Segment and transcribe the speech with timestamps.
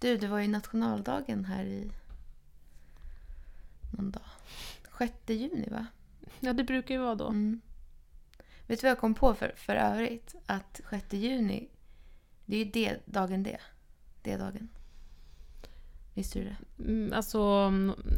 [0.00, 1.92] Du, det var ju nationaldagen här i
[3.90, 4.22] någon dag.
[4.98, 5.86] 6 juni va?
[6.40, 7.28] Ja, det brukar ju vara då.
[7.28, 7.60] Mm.
[8.66, 10.34] Vet du vad jag kom på för, för övrigt?
[10.46, 11.68] Att 6 juni,
[12.46, 13.60] det är ju det, dagen det.
[14.22, 14.68] Det dagen.
[16.14, 16.56] Visste du det?
[16.84, 17.72] Mm, alltså,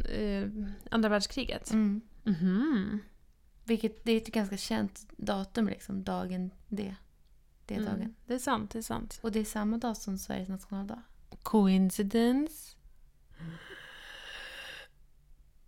[0.09, 0.49] eh,
[0.91, 1.71] andra världskriget.
[1.71, 2.01] Mm.
[2.23, 2.99] Mhm.
[3.63, 6.95] Vilket, det är ett ganska känt datum liksom, dagen det.
[7.65, 7.85] Det Mm.
[7.85, 8.15] dagen.
[8.25, 9.19] Det är sant, det är sant.
[9.23, 11.01] Och det är samma dag som Sveriges nationaldag.
[11.43, 12.75] Coincidence?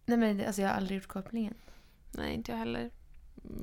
[0.06, 1.54] Nej men alltså jag har aldrig gjort kopplingen.
[2.12, 2.92] Nej, inte jag heller.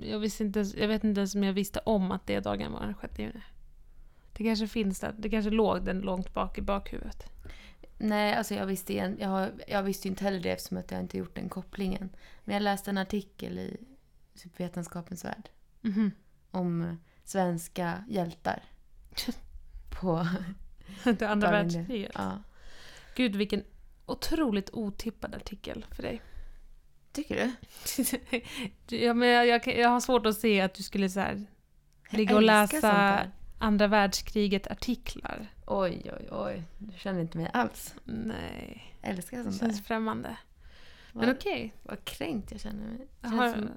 [0.03, 2.73] Jag, visste inte ens, jag vet inte ens om jag visste om att det dagen
[2.73, 3.43] var den 6 juni.
[4.33, 5.15] Det kanske finns där.
[5.19, 7.25] Det kanske låg den långt bak i bakhuvudet.
[7.99, 11.01] Nej, alltså jag visste, igen, jag, har, jag visste inte heller det eftersom att jag
[11.01, 12.11] inte gjort den kopplingen.
[12.45, 13.77] Men jag läste en artikel i
[14.39, 15.49] typ Vetenskapens Värld
[15.81, 16.11] Mhm.
[16.51, 18.63] om eh, svenska hjältar.
[20.01, 20.27] På
[21.05, 21.57] det andra det.
[21.57, 22.13] världskriget.
[22.15, 22.43] Ja.
[23.15, 23.65] Gud, vilken
[24.07, 26.21] otroligt otippad artikel för dig.
[27.13, 27.35] Tycker
[28.89, 28.97] du?
[28.97, 31.45] ja, men jag, jag, jag har svårt att se att du skulle så här,
[32.11, 33.27] ligga och läsa
[33.59, 35.47] andra världskriget-artiklar.
[35.67, 36.63] Oj, oj, oj.
[36.79, 37.95] Du känner inte mig alls.
[38.05, 39.85] Nej, Jag älskar det sånt känns där.
[39.85, 40.37] främmande.
[41.13, 41.75] Men okej.
[41.83, 43.09] vad kränkt jag känner mig.
[43.23, 43.71] Känns har- som-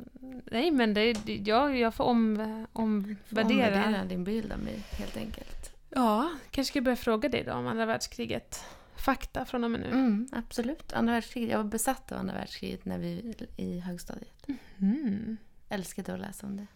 [0.51, 3.67] Nej, men det, det- jag, jag får om, får omvärdera.
[3.67, 5.74] omvärdera din bild av mig, helt enkelt.
[5.89, 8.65] Ja, kanske ska jag börja fråga dig då om andra världskriget.
[8.95, 9.87] Fakta från och med nu.
[9.87, 10.93] Mm, absolut.
[10.93, 11.49] Andra världskriget.
[11.51, 14.47] Jag var besatt av andra världskriget när vi i högstadiet.
[14.77, 15.37] Mm.
[15.69, 16.67] Älskade att läsa om det.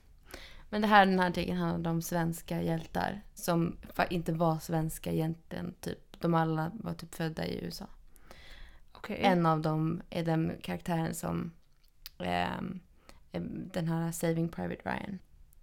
[0.70, 3.78] Men det här, den här artikeln handlade om svenska hjältar som
[4.10, 5.74] inte var svenska egentligen.
[5.80, 6.22] Typ.
[6.22, 7.86] De alla var typ födda i USA.
[8.92, 9.20] Okej.
[9.24, 11.52] En av dem är den karaktären som
[12.20, 12.62] eh,
[13.72, 15.20] den här Saving Private Ryan.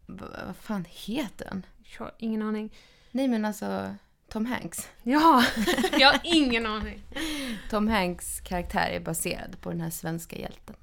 [0.06, 1.66] V- vad fan heter den?
[1.98, 2.72] Jag har ingen aning.
[3.10, 3.94] Nej men alltså
[4.28, 4.88] Tom Hanks.
[5.02, 5.44] Ja,
[5.98, 7.02] jag har ingen aning.
[7.70, 10.76] Tom Hanks karaktär är baserad på den här svenska hjälten.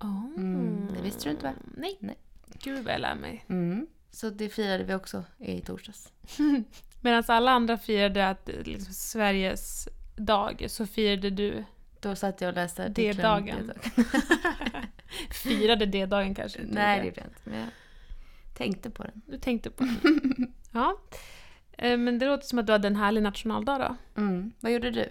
[0.00, 0.24] Oh.
[0.36, 1.52] Mm, det visste du inte, va?
[1.76, 1.96] Nej.
[2.00, 2.18] Nej.
[2.62, 3.44] Gud vad jag lär mig.
[3.48, 3.86] Mm.
[4.10, 6.12] Så det firade vi också i torsdags.
[7.00, 11.64] Medan alla andra firade att liksom, Sveriges dag så firade du
[12.00, 13.22] Då satt jag och läste Det artikeln.
[13.22, 13.66] dagen.
[13.66, 14.06] Det dagen.
[15.30, 17.20] Firade det dagen kanske Nej, det gjorde.
[17.20, 17.40] jag inte.
[17.44, 17.68] Men jag
[18.54, 19.22] tänkte på den.
[19.26, 19.94] Du tänkte på det.
[20.72, 20.98] Ja.
[21.78, 24.20] Eh, Men det låter som att du hade en härlig nationaldag då.
[24.20, 24.52] Mm.
[24.60, 25.08] Vad gjorde du?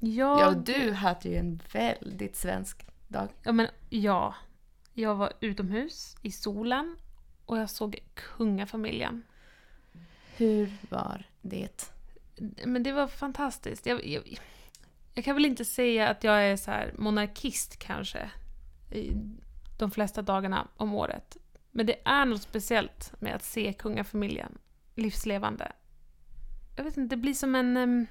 [0.00, 0.40] Jag...
[0.40, 3.28] Ja, du hade ju en väldigt svensk dag.
[3.42, 4.34] Ja, men ja.
[4.94, 6.96] Jag var utomhus i solen
[7.44, 9.22] och jag såg kungafamiljen.
[10.36, 11.92] Hur var det?
[12.64, 13.86] Men det var fantastiskt.
[13.86, 14.38] Jag, jag,
[15.14, 18.30] jag kan väl inte säga att jag är så här monarkist kanske.
[18.92, 19.12] I
[19.78, 21.36] de flesta dagarna om året.
[21.70, 24.58] Men det är något speciellt med att se kungafamiljen
[24.94, 25.72] livslevande.
[26.78, 28.06] Jag vet inte, det blir som en...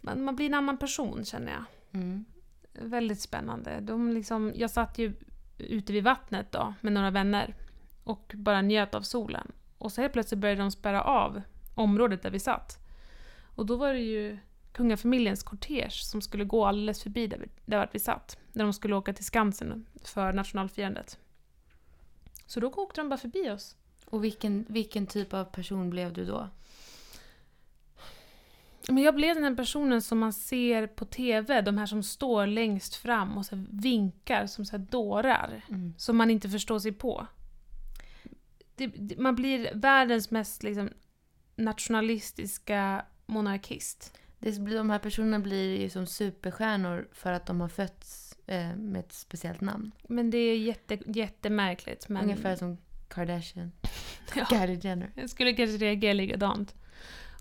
[0.00, 1.64] Man, man blir en annan person känner jag.
[1.92, 2.24] Mm.
[2.72, 3.80] Väldigt spännande.
[3.80, 5.12] De liksom, jag satt ju
[5.58, 7.54] ute vid vattnet då med några vänner
[8.04, 9.52] och bara njöt av solen.
[9.78, 11.42] Och så helt plötsligt började de spärra av
[11.74, 12.78] området där vi satt.
[13.54, 14.38] Och då var det ju
[14.72, 18.38] kungafamiljens kortege som skulle gå alldeles förbi där, vi- där vi satt.
[18.52, 21.18] När de skulle åka till Skansen för nationalfirandet.
[22.46, 23.76] Så då åkte de bara förbi oss.
[24.04, 26.48] Och vilken, vilken typ av person blev du då?
[28.88, 32.46] Men jag blev den här personen som man ser på TV, de här som står
[32.46, 35.64] längst fram och så vinkar som så här dårar.
[35.68, 35.94] Mm.
[35.96, 37.26] som man inte förstår sig på.
[38.74, 40.90] Det, det, man blir världens mest liksom,
[41.56, 44.18] nationalistiska monarkist.
[44.38, 48.76] Det blir, de här personerna blir ju som superstjärnor för att de har fötts eh,
[48.76, 49.92] med ett speciellt namn.
[50.08, 52.08] Men det är jätte, jättemärkligt.
[52.08, 53.72] Men Ungefär som Kardashian.
[54.34, 54.46] Ja.
[54.50, 55.10] Kylie Jenner.
[55.14, 56.74] Jag skulle kanske reagera likadant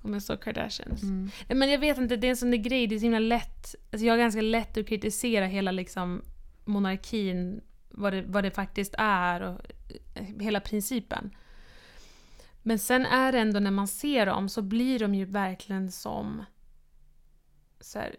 [0.05, 1.03] om jag såg Kardashians.
[1.03, 1.29] Mm.
[1.47, 3.75] Men jag vet inte, det är en sån där grej, det är så himla lätt.
[3.91, 6.21] Alltså jag har ganska lätt att kritisera hela liksom
[6.65, 9.61] monarkin, vad det, vad det faktiskt är och
[10.13, 11.35] eh, hela principen.
[12.61, 16.45] Men sen är det ändå när man ser dem så blir de ju verkligen som
[17.79, 18.15] så här,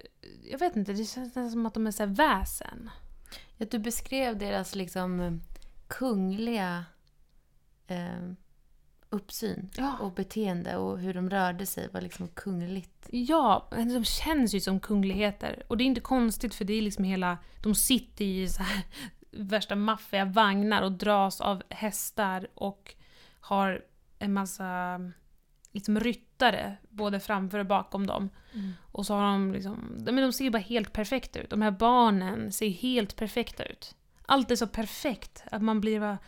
[0.50, 2.90] jag vet inte, det känns nästan som att de är så väsen.
[3.56, 5.40] Ja, du beskrev deras liksom
[5.88, 6.84] kungliga
[7.86, 8.32] eh,
[9.10, 9.96] uppsyn Ja.
[10.00, 13.08] och beteende och hur de rörde sig var liksom kungligt.
[13.10, 15.62] Ja, de känns ju som kungligheter.
[15.68, 17.38] Och det är inte konstigt för det är liksom hela...
[17.62, 18.82] De sitter i så här
[19.30, 22.94] värsta maffiga vagnar och dras av hästar och
[23.40, 23.84] har
[24.18, 25.00] en massa
[25.72, 28.30] liksom ryttare både framför och bakom dem.
[28.92, 29.96] Och så har de liksom...
[29.98, 31.50] Men de ser ju bara helt perfekta ut.
[31.50, 33.94] De här barnen ser helt perfekta ut.
[34.26, 36.18] Allt är så perfekt att man blir bara...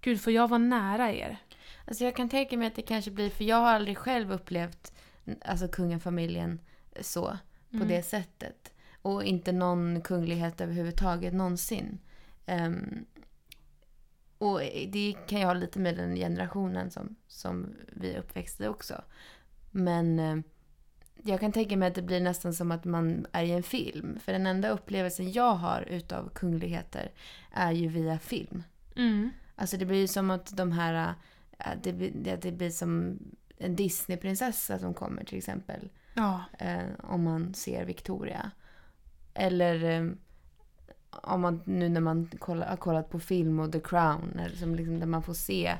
[0.00, 1.38] Gud, får jag vara nära er?
[1.84, 4.92] Alltså jag kan tänka mig att det kanske blir, för jag har aldrig själv upplevt
[5.44, 6.60] alltså kungafamiljen
[7.00, 7.38] så,
[7.70, 7.88] på Mm.
[7.88, 8.72] det sättet.
[9.02, 11.98] Och inte någon kunglighet överhuvudtaget någonsin.
[12.46, 13.04] Ehm,
[14.38, 18.22] och det kan ju ha lite med den generationen som, som vi
[18.60, 19.02] i också.
[19.70, 20.36] Men eh,
[21.24, 24.18] jag kan tänka mig att det blir nästan som att man är i en film.
[24.20, 27.12] För den enda upplevelsen jag har utav kungligheter
[27.52, 28.62] är ju via film.
[28.96, 29.30] Mm.
[29.56, 31.14] Alltså det blir ju som att de här...
[31.66, 33.18] äh, Det blir, det, det blir som
[33.56, 35.88] en Disneyprinsessa som kommer till exempel.
[36.14, 36.44] Ja.
[36.58, 38.50] Eh, om man ser Victoria.
[39.34, 40.12] Eller eh,
[41.10, 44.38] om man nu när man kollar, har kollat på film och The Crown.
[44.38, 45.76] Eller som liksom, där man får se...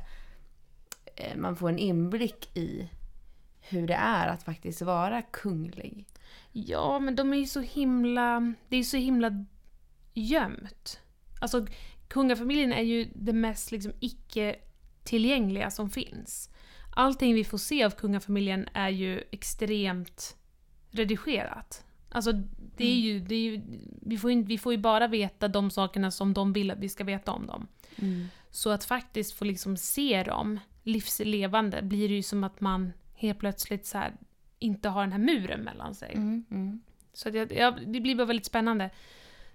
[1.17, 2.91] Eh, man får en inblick i
[3.61, 6.07] hur det är att faktiskt vara kunglig.
[6.53, 8.55] Ja, men de är ju så himla...
[8.69, 9.45] Det är ju så himla
[10.15, 11.01] gömt.
[11.41, 11.67] Alltså,
[12.09, 13.93] kungafamiljen är ju det mest liksom
[15.11, 16.51] icke-tillgängliga som finns.
[16.91, 20.37] Allting vi får se av kungafamiljen är ju extremt
[20.91, 21.85] redigerat.
[22.09, 22.33] Alltså,
[22.77, 23.21] det är ju...
[23.21, 23.61] Det är ju
[24.03, 26.89] vi, får ju, vi får ju bara veta de sakerna som de vill att vi
[26.89, 27.67] ska veta om dem.
[28.51, 33.39] Så att faktiskt få liksom se dem livslevande blir det ju som att man helt
[33.39, 34.13] plötsligt så här,
[34.59, 36.13] inte har den här muren mellan sig.
[36.15, 36.81] Mm, mm.
[37.13, 38.91] Så att jag, ja, det blir bara väldigt spännande.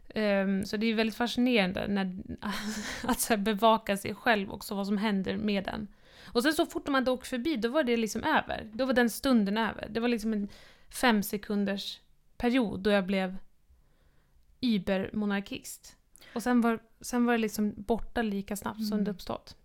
[0.10, 2.18] Ehm, så det är väldigt fascinerande när,
[3.04, 5.88] att så här bevaka sig själv också, vad som händer med den.
[6.26, 8.70] Och sen så fort man hade åkt förbi, då var det liksom över.
[8.74, 9.88] Då var den stunden över.
[9.90, 10.48] Det var liksom en
[10.90, 12.00] fem sekunders
[12.38, 13.38] period då jag blev
[14.62, 15.98] übermonarkist.
[16.36, 19.04] Och sen var, sen var det liksom borta lika snabbt som Mm.
[19.06, 19.56] det uppstått.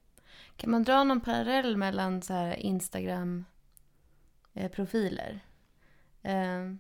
[0.57, 5.41] Kan man dra någon parallell mellan så Instagram-profiler
[6.23, 6.75] eh,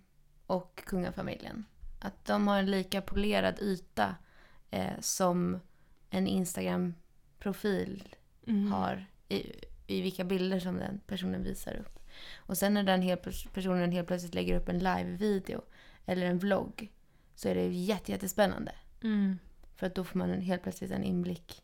[0.46, 1.64] och kungafamiljen?
[2.00, 4.14] Att de har en lika polerad yta
[4.70, 5.60] eh, som
[6.10, 8.14] en Instagram-profil
[8.46, 8.72] Mm.
[8.72, 9.52] har i,
[9.86, 11.98] i vilka bilder som den personen visar upp.
[12.36, 15.62] Och sen när den helt, personen helt plötsligt lägger upp en live-video
[16.06, 16.92] eller en vlogg
[17.34, 18.72] så är det jätte, jättespännande.
[19.02, 19.38] Mm.
[19.76, 21.62] För att då får man en, helt plötsligt en inblick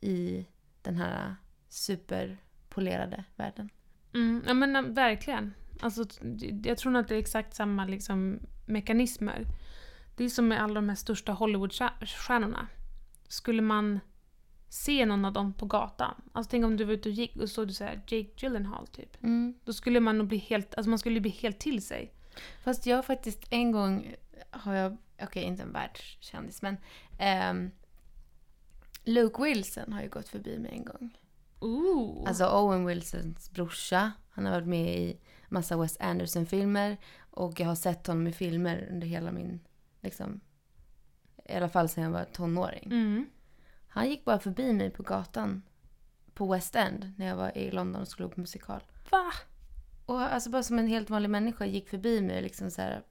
[0.00, 0.46] i
[0.82, 1.36] den här
[1.68, 3.70] superpolerade världen.
[4.14, 5.54] Mm, ja men verkligen.
[5.80, 6.04] Alltså,
[6.64, 9.46] jag tror nog att det är exakt samma liksom, mekanismer.
[10.16, 12.66] Det är som med alla de här största Hollywoodstjärnorna.
[13.28, 14.00] Skulle man
[14.68, 17.50] se någon av dem på gatan, alltså tänk om du var ute och gick och
[17.50, 19.16] såg du så här Jake Gyllenhaal typ.
[19.64, 22.12] Då skulle man nog bli helt, alltså man skulle bli helt till sig.
[22.64, 24.14] Fast jag faktiskt en gång
[24.50, 26.76] har jag, okej inte en världskändis men
[27.18, 27.70] ehm,
[29.04, 31.18] Luke Wilson har ju gått förbi mig en gång.
[31.60, 32.28] Ooh.
[32.28, 34.12] Alltså Owen Wilsons brorsa.
[34.30, 36.96] Han har varit med i massa Wes Anderson-filmer.
[37.30, 39.60] Och jag har sett honom i filmer under hela min,
[40.00, 40.40] liksom,
[41.44, 42.84] i alla fall sedan jag var tonåring.
[42.92, 43.26] mm.
[43.90, 45.62] Han gick bara förbi mig på gatan
[46.34, 48.80] på West End när jag var i London och skulle på musikal.
[49.10, 49.32] Va?
[50.06, 53.02] Och alltså bara som en helt vanlig människa gick förbi mig och liksom så här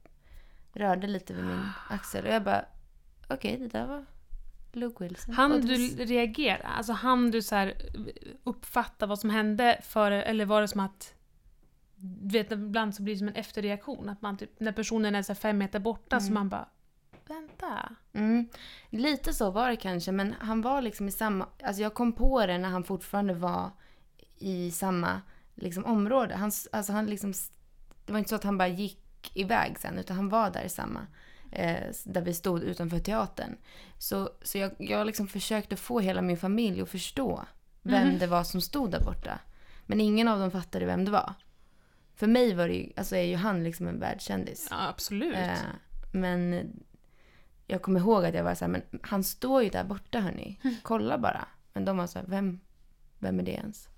[0.73, 2.25] rörde lite vid min axel.
[2.25, 2.65] Och jag bara,
[3.27, 4.05] okej det där var
[4.71, 5.33] Luke Wilson.
[5.33, 6.67] Han du reagera?
[6.67, 7.73] Alltså han du så här
[8.43, 11.13] uppfatta vad som hände för eller var det som att
[11.99, 15.21] du vet ibland så blir det som en efterreaktion att man typ när personen är
[15.21, 16.33] så fem meter borta så Mm.
[16.33, 16.68] man bara
[17.27, 17.95] vänta.
[18.13, 18.49] Mm.
[18.89, 21.47] Lite så var det kanske, men han var liksom i samma...
[21.63, 23.71] Alltså jag kom på det när han fortfarande var
[24.39, 25.21] i samma
[25.56, 26.35] liksom, område.
[26.35, 27.33] Han, alltså han liksom,
[28.06, 30.69] det var inte så att han bara gick iväg sen, utan han var där i
[30.69, 31.07] samma...
[31.51, 33.57] Eh, där vi stod utanför teatern.
[33.97, 37.45] Så, så jag, jag liksom försökte få hela min familj att förstå
[37.81, 38.19] vem Mhm.
[38.19, 39.39] det var som stod där borta.
[39.85, 41.33] Men ingen av dem fattade vem det var.
[42.18, 44.68] För mig var det ju, alltså är ju han liksom en världskändis.
[44.71, 45.36] Ja, absolut.
[45.36, 45.57] Eh,
[46.12, 46.69] men
[47.68, 50.59] jag kommer ihåg att jag var så här, men han står ju där borta hörni.
[50.83, 51.47] Kolla bara.
[51.74, 52.59] Men de var så här, vem,
[53.19, 53.90] vem är det ens?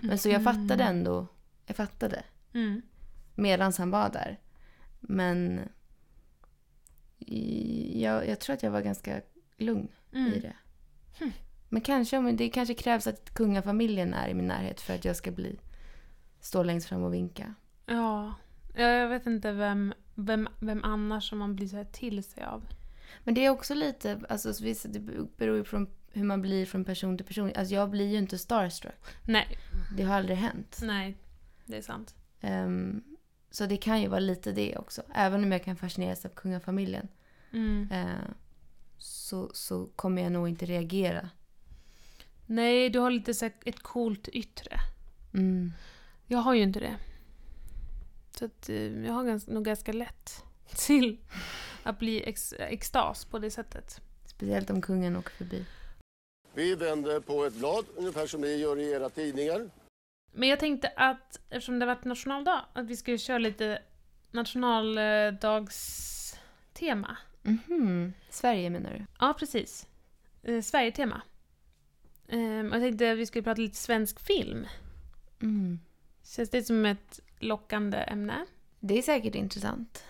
[0.00, 1.26] Men så jag fattade ändå,
[1.66, 2.22] jag fattade.
[2.54, 2.82] Mm.
[3.34, 4.38] Medan han var där.
[5.00, 5.60] Men
[7.18, 9.20] i- jag, jag tror att jag var ganska
[9.56, 10.40] lugn i Mm.
[10.40, 10.52] det.
[11.68, 15.30] Men kanske, det kanske krävs att kungafamiljen är i min närhet för att jag ska
[15.30, 15.58] bli
[16.44, 17.54] stå längst fram och vinka.
[17.86, 18.34] Ja.
[18.74, 22.44] ja, jag vet inte vem, vem, vem annars som man blir så här till sig
[22.44, 22.66] av.
[23.24, 24.52] Men det är också lite, alltså
[24.84, 25.00] det
[25.36, 27.52] beror ju på hur man blir från person till person.
[27.56, 29.04] Alltså jag blir ju inte starstruck.
[29.26, 29.58] Nej,
[29.96, 30.80] Det har aldrig hänt.
[30.82, 31.16] nej,
[31.66, 32.14] det är sant.
[32.40, 33.02] Ehm,
[33.50, 35.02] så det kan ju vara lite det också.
[35.14, 37.08] Även om jag kan fascineras av kungafamiljen.
[37.52, 37.88] Mm.
[37.92, 38.30] eh,
[38.98, 41.30] så, så kommer jag nog inte reagera.
[42.46, 44.80] Nej, du har lite så ett coolt yttre.
[45.34, 45.72] Mm.
[46.26, 46.96] Jag har ju inte det.
[48.38, 50.44] Så att, eh, jag har ganska, nog ganska lätt
[50.86, 51.18] till
[51.82, 54.00] att bli ex, extas på det sättet.
[54.26, 55.66] Speciellt om kungen åker förbi.
[56.54, 59.70] Vi vänder på ett blad, ungefär som ni gör i era tidningar.
[60.32, 63.82] Men jag tänkte att eftersom det har varit nationaldag, att vi skulle köra lite
[64.30, 67.16] nationaldagstema.
[67.42, 68.12] Mhm.
[68.30, 69.06] Sverige menar du?
[69.18, 69.86] Ja, precis.
[70.42, 71.22] Eh, Sverige-tema.
[72.26, 72.34] Och
[72.76, 74.66] jag tänkte att vi skulle prata lite svensk film.
[75.42, 75.80] Mm.
[76.24, 78.46] Känns det som ett lockande ämne?
[78.80, 80.04] Det är säkert intressant.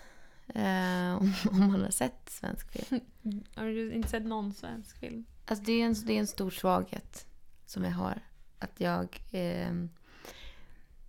[0.47, 3.01] Eh, om, om man har sett svensk film.
[3.55, 5.25] Har du inte sett någon svensk film?
[5.45, 7.25] Alltså det är en, det är en stor svaghet
[7.65, 8.21] som jag har.
[8.59, 9.23] Att jag...
[9.31, 9.89] ehm,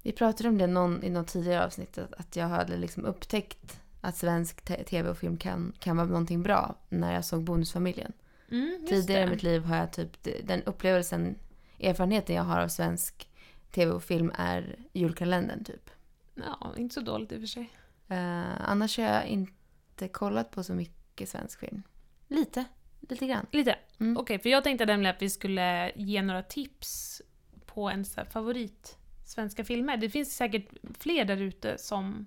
[0.03, 1.99] vi pratade om det någon, i något tidigare avsnitt.
[1.99, 6.43] Att, att jag hade liksom upptäckt att svensk tv och film kan, kan vara någonting
[6.43, 8.13] bra när jag såg Bonusfamiljen.
[8.51, 9.31] Mm, Tidigare i det.
[9.31, 11.39] mitt liv har jag typ den upplevelsen,
[11.81, 13.29] erfarenheten jag har av svensk
[13.77, 15.91] tv och film är julkalendern typ.
[16.35, 17.71] Ja, inte så dåligt i och för sig.
[18.09, 21.83] Eh, annars har jag inte kollat på så mycket svensk film.
[22.29, 22.65] Lite,
[23.01, 23.47] lite grann.
[23.53, 23.79] Lite.
[24.01, 24.17] Mm.
[24.17, 27.23] Okej, för jag tänkte nämligen att vi skulle ge några tips
[27.67, 29.97] på en favorit svenska filmer.
[29.97, 30.69] Det finns säkert
[30.99, 32.27] fler där ute som,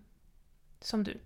[0.82, 1.20] som du.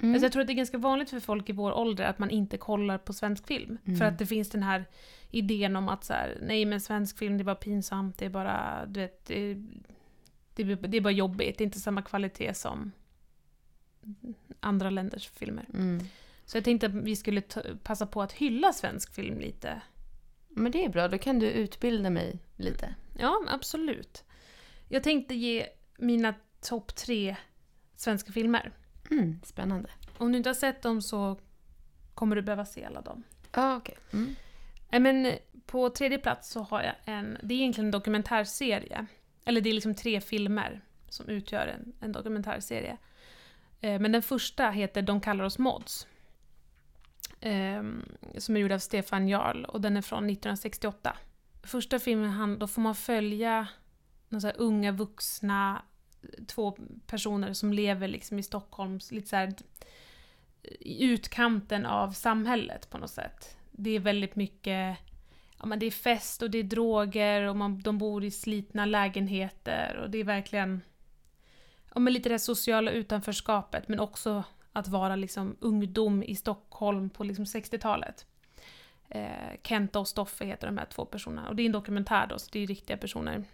[0.00, 0.14] Mm.
[0.14, 2.30] Alltså jag tror att det är ganska vanligt för folk i vår ålder att man
[2.30, 3.78] inte kollar på svensk film.
[3.84, 3.98] Mm.
[3.98, 4.84] För att det finns den här
[5.30, 8.30] idén om att så här, nej men svensk film det är bara pinsamt, det är
[8.30, 9.54] bara, du vet, det är,
[10.54, 12.92] det det är bara jobbigt, det är inte samma kvalitet som
[14.60, 15.66] andra länders filmer.
[15.74, 16.00] Mm.
[16.44, 17.42] Så jag tänkte att vi skulle
[17.82, 19.80] passa på att hylla svensk film lite.
[20.48, 22.94] Men det är bra, då kan du utbilda mig lite.
[23.18, 24.24] Ja, absolut.
[24.88, 25.66] Jag tänkte ge
[25.98, 27.36] mina topp tre
[27.96, 28.72] svenska filmer.
[29.10, 29.90] Mm, spännande.
[30.18, 31.36] Om du inte har sett dem så
[32.14, 33.22] kommer du behöva se alla dem.
[33.52, 33.96] Ja, okej.
[34.12, 34.36] Mm.
[34.90, 39.06] Men på tredje plats så har jag en, det är egentligen en dokumentärserie.
[39.44, 42.96] Eller det är liksom tre filmer som utgör en, en dokumentärserie.
[43.80, 46.06] Eh, men den första heter De kallar oss mods.
[47.40, 47.82] Eh,
[48.38, 51.16] som är gjord av Stefan Jarl och den är från 1968.
[51.62, 53.68] Första filmen, han, då får man följa
[54.28, 55.82] några så här unga vuxna,
[56.46, 59.54] två personer som lever liksom i Stockholms, lite så här,
[60.80, 63.56] utkanten av samhället på något sätt.
[63.70, 64.98] Det är väldigt mycket
[65.58, 68.86] ja, men det är fest och det är droger och man, de bor i slitna
[68.86, 70.80] lägenheter och det är verkligen
[71.94, 77.10] ja, men lite det här sociala utanförskapet men också att vara liksom ungdom i Stockholm
[77.10, 78.26] på liksom 60-talet.
[79.08, 82.38] Eh, Kenta och Stoffe heter de här två personerna och det är en dokumentär då
[82.38, 83.44] så det är ju riktiga personer.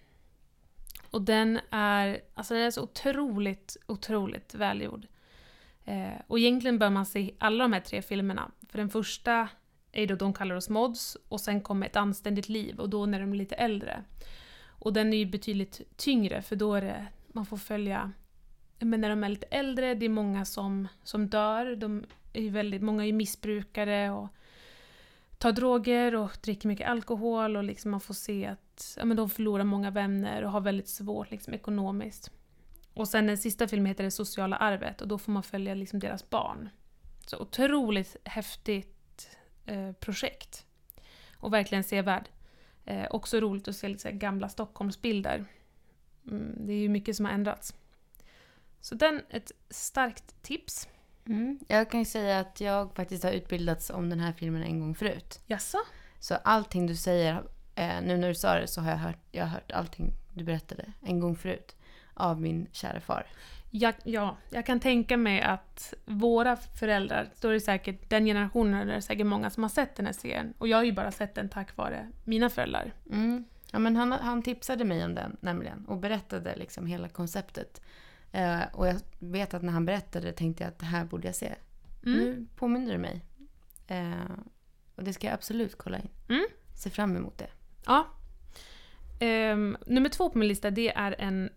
[1.14, 5.06] Och den är, alltså den är så otroligt, otroligt välgjord.
[5.84, 8.50] Eh, och egentligen bör man se alla de här tre filmerna.
[8.68, 9.48] För den första
[9.92, 13.20] är då De kallar oss mods och sen kommer Ett anständigt liv och då när
[13.20, 14.04] de är lite äldre.
[14.66, 18.12] Och den är ju betydligt tyngre för då är det, man får följa,
[18.78, 22.82] men när de är lite äldre, det är många som, som dör, de är väldigt,
[22.82, 24.28] många är ju missbrukare och
[25.44, 29.30] tar droger och dricker mycket alkohol och liksom man får se att ja, men de
[29.30, 32.30] förlorar många vänner och har väldigt svårt liksom, ekonomiskt.
[32.94, 35.98] Och sen den sista filmen heter Det sociala arvet och då får man följa liksom
[35.98, 36.68] deras barn.
[37.26, 39.36] Så otroligt häftigt
[39.66, 40.66] eh, projekt.
[41.36, 42.28] Och verkligen sevärd.
[42.84, 45.44] Eh, också roligt att se lite så här gamla Stockholmsbilder.
[46.30, 47.74] Mm, det är ju mycket som har ändrats.
[48.80, 50.88] Så den, ett starkt tips.
[51.26, 51.58] Mm.
[51.68, 54.94] Jag kan ju säga att jag faktiskt har utbildats om den här filmen en gång
[54.94, 55.40] förut.
[55.46, 55.78] Jaså?
[56.20, 57.42] Så allting du säger,
[57.74, 60.44] eh, nu när du sa det så har jag hört, jag har hört allting du
[60.44, 61.76] berättade en gång förut.
[62.14, 63.26] Av min kära far.
[63.70, 68.88] Jag, ja, jag kan tänka mig att våra föräldrar, då är det säkert, den generationen
[68.88, 70.54] är det säkert många som har sett den här serien.
[70.58, 72.92] Och jag har ju bara sett den tack vare mina föräldrar.
[73.10, 73.44] Mm.
[73.72, 77.80] Ja, men han, han tipsade mig om den nämligen och berättade liksom hela konceptet.
[78.34, 81.34] Eh, och jag vet att när han berättade tänkte jag att det här borde jag
[81.34, 81.54] se.
[82.06, 82.18] Mm.
[82.18, 83.24] Nu påminner du mig.
[83.86, 84.36] Eh,
[84.96, 86.08] och det ska jag absolut kolla in.
[86.28, 86.46] Mm.
[86.74, 87.48] Se fram emot det.
[87.86, 88.06] Ja.
[89.20, 91.50] Ehm, nummer två på min lista det är en,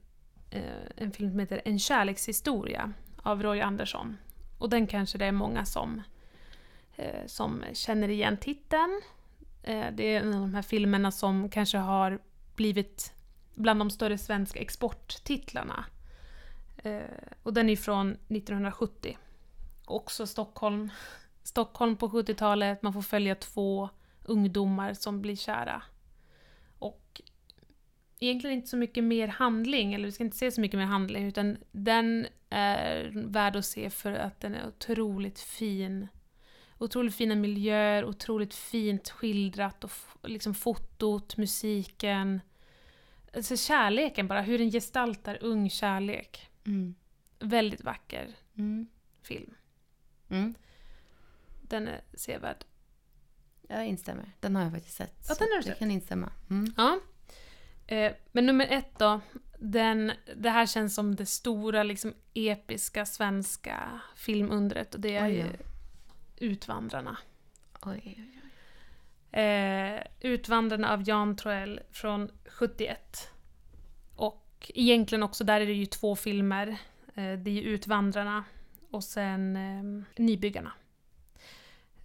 [0.49, 0.61] eh,
[0.95, 2.93] en film som heter En kärlekshistoria
[3.23, 4.17] av Roy Andersson.
[4.57, 6.01] Och den kanske det är många som,
[6.95, 9.01] eh, som känner igen titeln.
[9.63, 12.19] Eh, det är en av de här filmerna som kanske har
[12.55, 13.13] blivit
[13.55, 15.85] bland de större svenska exporttitlarna.
[16.77, 17.01] Eh,
[17.43, 19.17] och den är från 1970.
[19.85, 20.91] Också Stockholm.
[21.43, 23.89] Stockholm på 70-talet, man får följa två
[24.23, 25.81] ungdomar som blir kära.
[26.79, 27.21] Och
[28.19, 31.25] egentligen inte så mycket mer handling, eller vi ska inte se så mycket mer handling,
[31.25, 36.07] utan den är värd att se för att den är otroligt fin.
[36.77, 39.91] Otroligt fina miljöer, otroligt fint skildrat och
[40.23, 42.41] liksom fotot, musiken.
[43.35, 46.49] Alltså kärleken bara, hur den gestaltar ung kärlek.
[46.67, 46.95] Mm.
[47.39, 48.87] Väldigt vacker Mm.
[49.21, 49.53] film.
[50.29, 50.55] Mm.
[51.61, 52.65] Den är sevärd.
[53.69, 54.31] Jag instämmer.
[54.39, 55.25] Den har jag faktiskt sett.
[55.29, 55.79] Ja, den har du Jag sett.
[55.79, 56.31] kan instämma.
[56.49, 56.73] Mm.
[56.77, 56.99] Ja.
[57.87, 59.21] Eh, men nummer ett då,
[59.59, 65.45] Den, det här känns som det stora, liksom episka svenska filmundret och det är ju.
[66.37, 67.17] Utvandrarna.
[67.81, 68.41] Oj, oj,
[69.31, 69.39] oj.
[69.41, 73.31] Eh, Utvandrarna av Jan Troell från 71.
[74.57, 76.67] Och egentligen också, där är det ju två filmer.
[77.15, 78.43] Eh, det är ju Utvandrarna
[78.91, 80.71] och sen eh, Nybyggarna.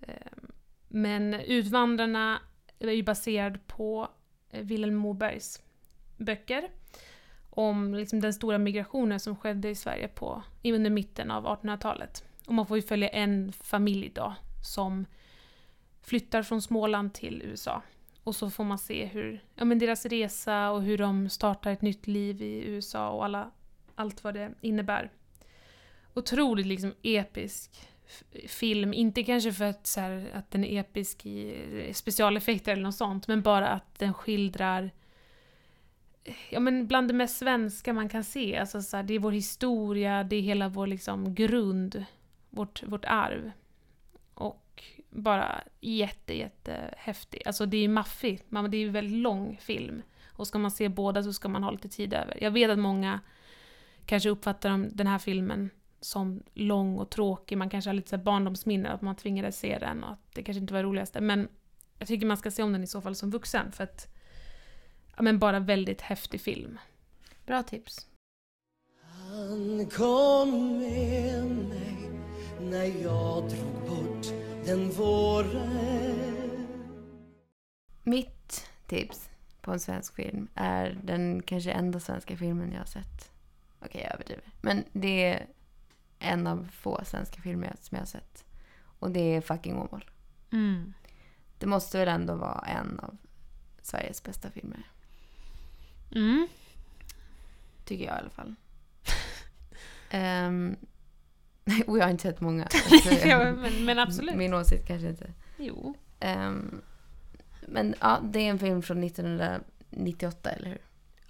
[0.01, 0.53] Ehm,
[0.89, 2.41] men Utvandrarna
[2.79, 4.09] är ju baserad på
[4.51, 5.63] eh, Vilhelm Mobergs
[6.17, 6.71] böcker
[7.51, 12.25] om liksom den stora migrationen som skedde i Sverige på, under mitten av 1800-talet.
[12.47, 15.07] Och man får ju följa en familj då som
[16.03, 17.83] flyttar från Småland till USA.
[18.25, 21.83] Och så får man se hur, ja, men deras resa och hur de startar ett
[21.83, 23.51] nytt liv i USA och alla,
[23.95, 25.11] allt vad det innebär.
[26.15, 27.89] Otroligt liksom episk
[28.47, 32.83] film, inte kanske för att, så här, att den är episk i eh, specialeffekter eller
[32.83, 34.91] något sånt, men bara att den skildrar
[36.51, 38.57] ja, men bland det mest svenska man kan se.
[38.57, 42.05] Alltså, så här, det är vår historia, det är hela vår liksom, grund,
[42.51, 43.51] vårt, vårt arv.
[44.35, 44.72] Och
[45.13, 47.43] bara jätte, jätte häftig.
[47.47, 50.03] Alltså det är ju maffigt, det är ju en väldigt lång film.
[50.27, 52.39] Och ska man se båda så ska man ha lite tid över.
[52.41, 53.21] Jag vet att många
[54.07, 57.59] kanske uppfattar de- den här filmen som lång och tråkig.
[57.59, 60.61] Man kanske har lite så barndomsminnen, att man tvingades se den och att det kanske
[60.61, 61.21] inte var det roligaste.
[61.21, 61.49] Men
[61.99, 64.15] jag tycker man ska se om den i så fall som vuxen för att
[65.17, 66.79] ja, men bara väldigt häftig film.
[67.47, 68.07] Bra tips.
[69.29, 72.02] Han kom med mig
[72.71, 74.27] när jag drog bort
[74.65, 76.67] den våren
[78.03, 83.31] Mitt tips på en svensk film är den kanske enda svenska filmen jag har sett.
[83.81, 84.45] Okej, jag överdriver.
[84.61, 85.47] Men det är
[86.19, 88.45] en av få svenska filmer som jag har sett.
[88.99, 90.11] Och det är Fucking Åmål.
[90.53, 90.95] Mm.
[91.59, 93.17] Det måste väl ändå vara en av
[93.83, 94.91] Sveriges bästa filmer.
[96.15, 96.49] Mm.
[97.85, 98.55] Tycker jag i alla fall.
[100.15, 100.77] um,
[101.87, 102.69] och jag har inte sett många.
[103.25, 104.37] ja, men, men absolut.
[104.37, 105.33] Min åsikt kanske inte.
[105.59, 105.95] Jo.
[106.21, 106.81] Ehm,
[107.67, 110.81] men ja, det är en film från 1998, eller hur?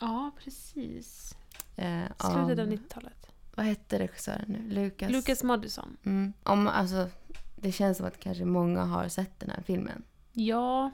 [0.00, 1.36] Ja, precis.
[1.76, 3.26] Eh, Slutet av 90-talet.
[3.54, 4.74] Vad hette regissören nu?
[4.74, 5.10] Lukas?
[5.10, 5.96] Lucas Moodysson.
[6.04, 6.32] Mm.
[6.42, 7.08] Om, alltså,
[7.56, 10.02] det känns som att kanske många har sett den här filmen.
[10.32, 10.90] Ja,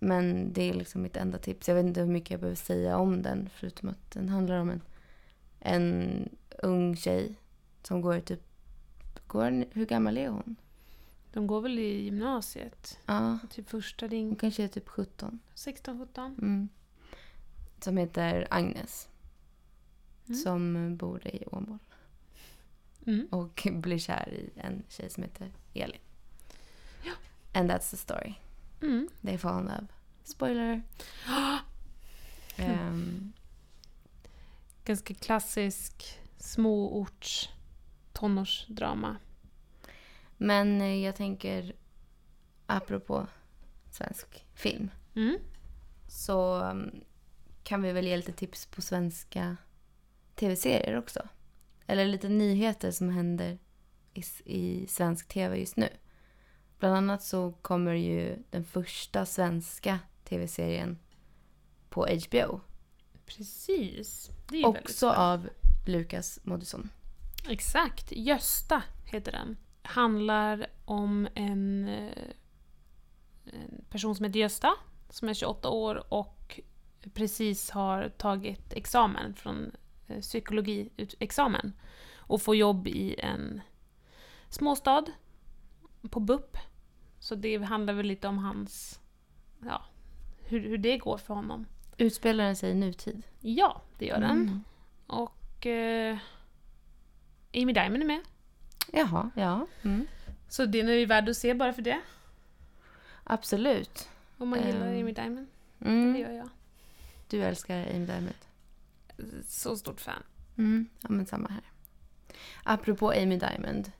[0.00, 1.68] Men det är liksom mitt enda tips.
[1.68, 3.50] Jag vet inte hur mycket jag behöver säga om den.
[3.54, 4.80] Förutom att den handlar om en,
[5.60, 6.28] en
[6.62, 7.34] ung tjej
[7.82, 8.42] som går i typ...
[9.28, 10.56] Går, hur gammal är hon?
[11.32, 12.98] de går väl i gymnasiet.
[13.06, 14.36] Ja, Typ första hon ring.
[14.36, 15.38] kanske är typ 17.
[15.54, 16.34] 16, 17.
[16.38, 16.68] Mm.
[17.80, 19.08] Som heter Agnes.
[20.28, 20.40] Mm.
[20.40, 21.78] Som bor i Åmål.
[23.06, 23.26] Mm.
[23.30, 26.00] Och blir kär i en tjej som heter Elin.
[27.54, 28.34] And that's the story.
[28.82, 29.08] Mm.
[29.22, 29.86] They fall in love.
[30.24, 30.82] Spoiler.
[32.56, 33.32] Ehm,
[34.84, 37.48] Ganska klassisk småorts
[38.18, 39.16] tonårsdrama.
[40.36, 41.72] men eh, jag tänker,
[42.66, 43.26] apropå
[43.90, 45.38] svensk film, Mm.
[46.08, 46.90] så um,
[47.62, 49.56] kan vi väl ge lite tips på svenska
[50.34, 51.28] tv-serier också.
[51.86, 53.58] Eller lite nyheter som händer
[54.14, 55.88] i, i svensk tv just nu.
[56.78, 60.98] Bland annat så kommer ju den första svenska tv-serien
[61.88, 62.60] på HBO.
[63.26, 64.30] Precis.
[64.64, 65.48] Också av
[65.86, 66.88] Lukas Moodysson.
[67.48, 68.12] Exakt.
[68.12, 69.56] Gösta heter den.
[69.82, 72.24] Handlar om en, eh,
[73.44, 74.74] en person som heter Gösta,
[75.10, 76.60] som är 28 år och
[77.14, 79.72] precis har tagit examen från
[80.06, 81.72] eh, psykologiexamen
[82.16, 83.60] och får jobb i en
[84.48, 85.04] småstad
[86.10, 86.56] på BUP.
[87.18, 89.00] Så det handlar väl lite om hans,
[89.64, 89.82] ja,
[90.38, 91.66] hur, hur det går för honom.
[91.96, 93.22] Utspelar den sig i nutid?
[93.40, 94.30] Ja, det gör den.
[94.30, 94.64] Mm.
[95.06, 96.18] Och eh,
[97.54, 98.20] Amy Diamond är med.
[98.92, 99.66] Jaha, ja.
[99.82, 100.06] Mm.
[100.48, 102.00] Så den är ju värd att se bara för det.
[103.24, 104.08] Absolut.
[104.38, 105.46] Om man gillar Ehm, Amy Diamond.
[105.78, 106.16] Det Mm.
[106.16, 106.48] gör jag.
[107.28, 108.34] Du älskar Amy Diamond.
[109.48, 110.22] Så stort fan.
[110.58, 110.86] Mm.
[111.00, 111.62] Ja, men samma här.
[112.62, 113.92] Apropå Amy Diamond.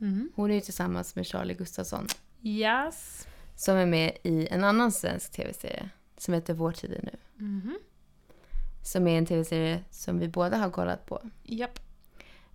[0.00, 0.30] Mm.
[0.34, 2.06] Hon är ju tillsammans med Charlie Gustafsson.
[2.42, 3.26] Yes.
[3.56, 5.88] Som är med i en annan svensk tv-serie.
[6.16, 7.16] Som heter Vår tid är nu.
[7.44, 7.78] Mhm.
[8.84, 11.20] Som är en tv-serie som vi båda har kollat på.
[11.42, 11.78] Japp.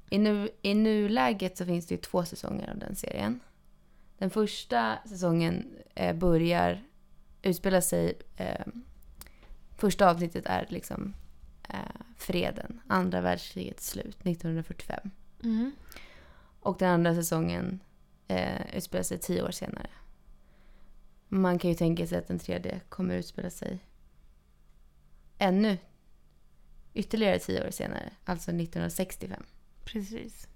[0.10, 3.40] I, nu, I nuläget så finns det ju två säsonger av den serien.
[4.18, 6.84] Den första säsongen eh, börjar
[7.42, 8.14] utspela sig...
[8.38, 8.66] Eh,
[9.78, 11.14] första avsnittet är liksom
[11.70, 15.12] eh, freden, andra världskrigets slut, 1945.
[15.40, 15.72] Mhm.
[16.60, 17.80] Och den andra säsongen
[18.28, 19.90] eh, utspelar sig tio år senare.
[21.28, 23.80] Man kan ju tänka sig att den tredje kommer utspela sig
[25.38, 25.78] ännu
[26.94, 29.44] ytterligare tio år senare, alltså 1965.
[29.88, 30.48] Precis.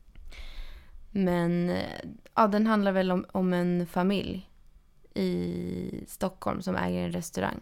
[1.11, 1.99] Men eh,
[2.35, 4.49] ja, den handlar väl om, om en familj
[5.13, 7.59] i Stockholm som äger en restaurang.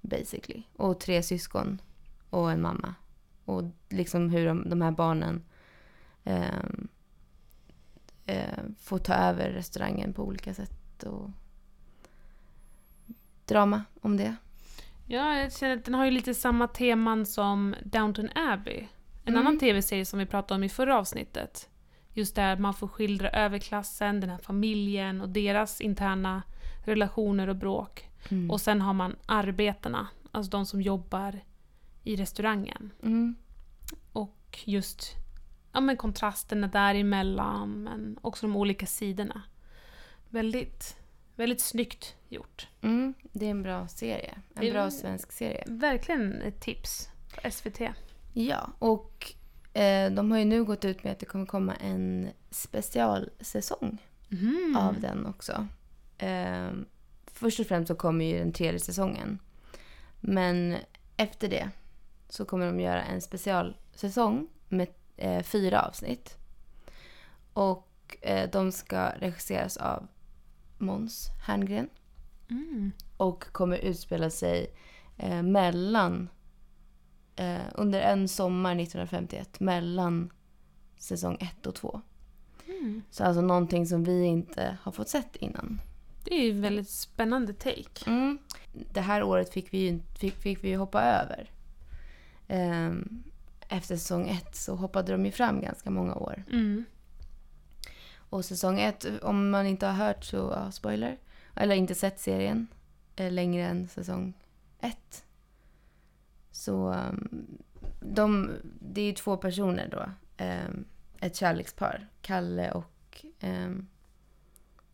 [0.00, 0.62] Basically.
[0.76, 1.80] Och tre syskon
[2.30, 2.94] och en mamma.
[3.44, 5.44] Och liksom hur de, de här barnen
[6.24, 6.64] eh,
[8.26, 11.02] eh, får ta över restaurangen på olika sätt.
[11.02, 11.30] Och
[13.44, 14.36] drama om det.
[15.06, 18.88] Ja, jag känner att den har ju lite samma teman som Downton Abbey.
[19.24, 19.46] En Mm.
[19.46, 21.68] annan tv-serie som vi pratade om i förra avsnittet.
[22.14, 26.42] Just där man får skildra överklassen, den här familjen och deras interna
[26.84, 28.08] relationer och bråk.
[28.28, 28.50] Mm.
[28.50, 31.40] Och sen har man arbetarna, alltså de som jobbar
[32.02, 32.90] i restaurangen.
[33.02, 33.34] Mm.
[34.12, 35.10] Och just
[35.72, 39.42] ja, men kontrasterna däremellan, men också de olika sidorna.
[40.28, 40.96] Väldigt,
[41.36, 42.68] väldigt snyggt gjort.
[42.80, 43.14] Mm.
[43.32, 44.38] Det är en bra serie.
[44.54, 45.64] En bra svensk serie.
[45.66, 47.80] Verkligen ett tips på SVT.
[48.32, 49.32] Ja, och
[49.72, 54.76] eh, de har ju nu gått ut med att det kommer komma en specialsäsong Mhm.
[54.78, 55.66] av den också.
[56.18, 56.70] Eh,
[57.26, 59.38] först och främst så kommer ju den tredje säsongen.
[60.20, 60.76] Men
[61.16, 61.70] efter det
[62.28, 66.36] så kommer de göra en specialsäsong med eh, fyra avsnitt.
[67.52, 70.06] Och eh, de ska regisseras av
[70.78, 71.88] Måns Herngren.
[72.50, 72.92] Mm.
[73.16, 74.74] Och kommer utspela sig
[75.18, 76.28] eh, mellan...
[77.36, 79.60] Eh, under en sommar 1951.
[79.60, 80.30] Mellan
[80.98, 82.00] säsong 1 och 2.
[82.66, 83.02] Mm.
[83.10, 85.80] Så alltså någonting som vi inte har fått sett innan.
[86.24, 88.10] Det är ju en väldigt spännande take.
[88.10, 88.38] Mm.
[88.92, 91.50] Det här året fick vi ju fick, fick vi hoppa över.
[92.48, 93.22] Ehm,
[93.68, 96.44] efter säsong 1 så hoppade de ju fram ganska många år.
[96.50, 96.84] Mm.
[98.14, 101.18] Och säsong 1, om man inte har hört så, ja, spoiler.
[101.54, 102.66] Eller inte sett serien
[103.16, 104.34] eh, längre än säsong
[104.80, 105.24] 1.
[106.52, 107.58] Så um,
[108.00, 110.10] de, det är ju två personer då.
[110.44, 110.84] Um,
[111.20, 112.08] ett kärlekspar.
[112.22, 113.24] Kalle och...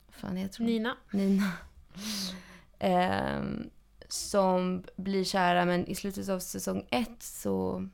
[0.06, 0.66] Vad fan heter hon?
[0.66, 0.96] Nina.
[1.10, 1.52] Nina.
[2.78, 3.70] Ehm,
[4.08, 7.88] som blir kära men i slutet av säsong ett så...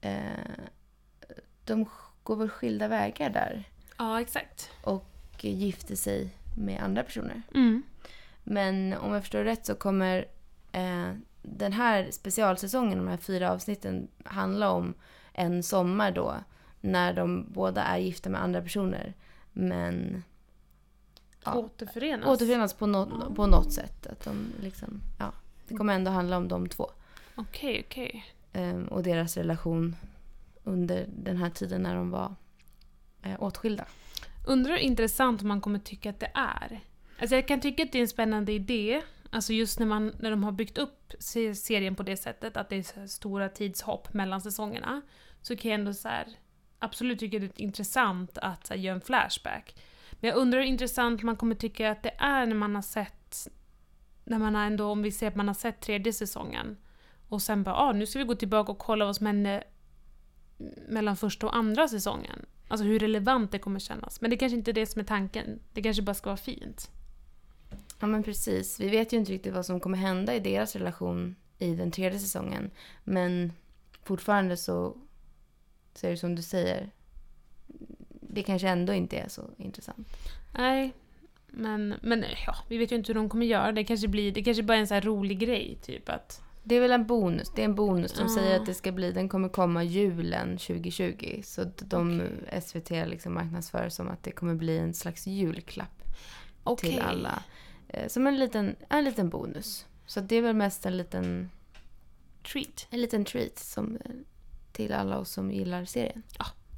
[0.00, 0.64] Eh,
[1.64, 1.86] de
[2.22, 4.70] går väl skilda vägar där Ja, exakt.
[4.84, 5.08] och
[5.40, 7.42] gifter sig med andra personer.
[7.54, 7.82] Mm.
[8.44, 10.26] Men om jag förstår rätt så kommer
[10.72, 14.94] eh, den här specialsäsongen, de här fyra avsnitten, handla om
[15.32, 16.34] en sommar då
[16.80, 19.14] när de båda är gifta med andra personer.
[19.52, 20.22] Men
[21.44, 21.54] Ja.
[21.54, 22.28] Återförenas.
[22.28, 24.06] återförenas på, något på något sätt.
[24.06, 25.32] Att de liksom, ja,
[25.68, 26.90] det kommer ändå handla om de två.
[27.34, 28.24] Okej, okej.
[28.52, 29.96] Ehm, och deras relation
[30.64, 32.34] under den här tiden när de var
[33.22, 33.84] eh, åtskilda.
[34.46, 36.80] Undrar hur intressant man kommer tycka att det är.
[37.20, 39.02] Alltså jag kan tycka att det är en spännande idé.
[39.32, 41.12] Alltså just när, man, när de har byggt upp
[41.54, 45.02] serien på det sättet, att det är stora tidshopp mellan säsongerna.
[45.42, 46.26] Så kan jag ändå så här,
[46.78, 49.74] absolut tycka det är intressant att här, göra en flashback.
[50.12, 53.48] Men jag undrar hur intressant man kommer tycka att det är när man har sett,
[54.24, 56.76] när man har ändå, om vi ser att man har sett tredje säsongen.
[57.28, 59.64] Och sen bara, ah, nu ska vi gå tillbaka och kolla vad som hände
[60.88, 62.46] mellan första och andra säsongen.
[62.68, 64.20] Alltså hur relevant det kommer kännas.
[64.20, 65.60] Men det kanske inte är det som är tanken.
[65.72, 66.90] Det kanske bara ska vara fint.
[68.02, 68.80] Ja men precis.
[68.80, 72.18] Vi vet ju inte riktigt vad som kommer hända i deras relation i den tredje
[72.18, 72.70] säsongen.
[73.04, 73.52] Men
[74.02, 74.96] fortfarande så,
[75.94, 76.90] så är det som du säger.
[78.20, 80.08] Det kanske ändå inte är så intressant.
[80.58, 80.92] Nej,
[81.46, 83.72] men, men ja, vi vet ju inte hur de kommer göra.
[83.72, 86.42] Det kanske blir, det kanske bara är en så här rolig grej, typ att...
[86.64, 87.52] Det är väl en bonus.
[87.56, 88.12] Det är en bonus.
[88.12, 88.28] De Ja.
[88.34, 91.40] säger att det ska bli, den kommer komma julen 2020.
[91.44, 92.22] Så de
[92.62, 96.02] SVT liksom marknadsför som att det kommer bli en slags julklapp
[96.64, 96.90] Okej.
[96.90, 97.42] till alla.
[97.92, 99.86] Eh, Som en liten, en liten bonus.
[100.06, 101.50] Så det är väl mest en liten,
[102.52, 102.86] Treat.
[102.90, 104.10] en liten treat som, eh,
[104.72, 106.22] till alla oss som gillar serien.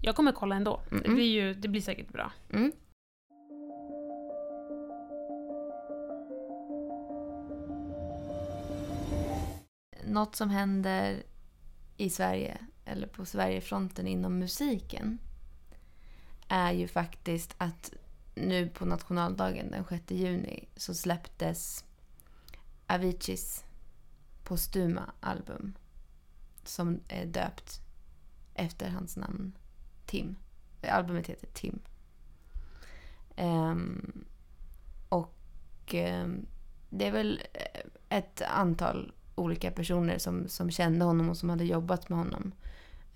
[0.03, 0.81] Jag kommer kolla ändå.
[0.91, 1.15] Det, Mm-mm.
[1.15, 2.33] blir ju, det blir säkert bra.
[2.53, 2.73] Mm.
[10.07, 11.23] Något som händer
[11.97, 15.19] i Sverige, eller på Sverigefronten inom musiken,
[16.49, 17.93] är ju faktiskt att
[18.35, 21.85] nu på nationaldagen den 6 juni så släpptes
[22.87, 23.65] Aviciis
[24.45, 25.75] postuma album
[26.65, 27.81] som är döpt
[28.55, 29.53] efter hans namn
[30.07, 30.37] Tim.
[30.83, 31.79] Eh, albumet heter Tim.
[33.37, 34.25] Um,
[35.09, 36.47] och um,
[36.91, 41.65] det är väl eh, ett antal olika personer som, som kände honom och som hade
[41.65, 42.53] jobbat med honom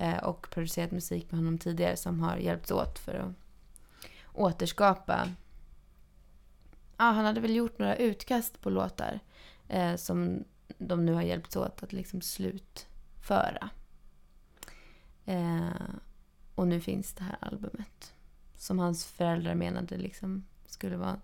[0.01, 3.48] uh, och producerat musik med honom tidigare som har hjälpts åt för att
[4.39, 5.29] återskapa...
[6.97, 9.21] Ja, han hade väl gjort några utkast på låtar
[9.69, 10.45] eh, som
[10.79, 13.71] de nu har hjälpts åt att liksom slutföra.
[15.25, 15.71] Eh,
[16.55, 18.15] och nu finns det här albumet.
[18.57, 21.21] Som hans föräldrar menade liksom skulle vara...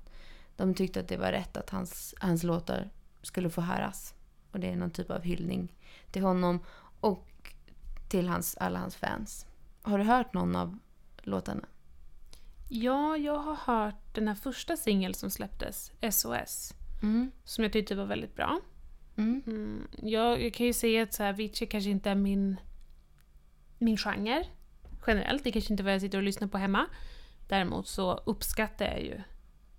[0.56, 2.90] De tyckte att det var rätt att hans, hans låtar
[3.22, 4.14] skulle få höras.
[4.50, 5.72] Och det är någon typ av hyllning
[6.10, 6.60] till honom
[7.00, 7.52] och
[8.08, 9.46] till hans, alla hans fans.
[9.82, 10.78] Har du hört någon av
[11.22, 11.64] låtarna?
[12.68, 17.30] Ja, jag har hört den här första singeln som släpptes, SOS, Mm.
[17.44, 18.60] som jag tyckte var väldigt bra.
[19.16, 19.42] Mm.
[19.46, 22.56] Mm, jag, jag kan ju säga att så här, Avicii kanske inte är min,
[23.78, 24.46] min genre
[25.06, 25.44] generellt.
[25.44, 26.86] Det kanske inte är vad jag sitter och lyssnar på hemma.
[27.48, 29.20] Däremot så uppskattar jag ju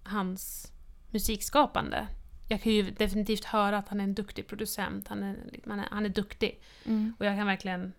[0.03, 0.71] hans
[1.11, 2.07] musikskapande.
[2.49, 5.07] Jag kan ju definitivt höra att han är en duktig producent.
[5.07, 6.61] Han är, han är, han är duktig.
[6.85, 7.13] Mm.
[7.19, 7.93] Och jag kan verkligen...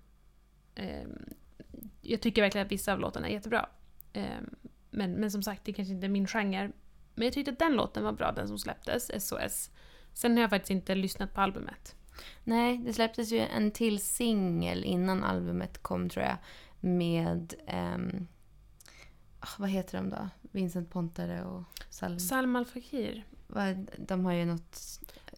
[0.75, 1.07] Eh,
[2.03, 3.69] jag tycker verkligen att vissa av låtarna är jättebra.
[4.13, 4.41] Eh,
[4.97, 6.71] men, men som sagt, det kanske inte är min genre.
[7.15, 9.71] Men jag tyckte att den låten var bra, den som släpptes, SOS.
[10.13, 11.97] Sen har jag faktiskt inte lyssnat på albumet.
[12.45, 16.37] Nej, det släpptes ju en till singel innan albumet kom tror jag.
[16.81, 17.55] Med...
[17.67, 18.27] ehm,
[19.41, 20.29] ah, vad heter de då?
[20.53, 22.19] Vincent Pontare och Salm.
[22.19, 23.25] Salma Al Fakir.
[23.99, 24.79] De har ju något...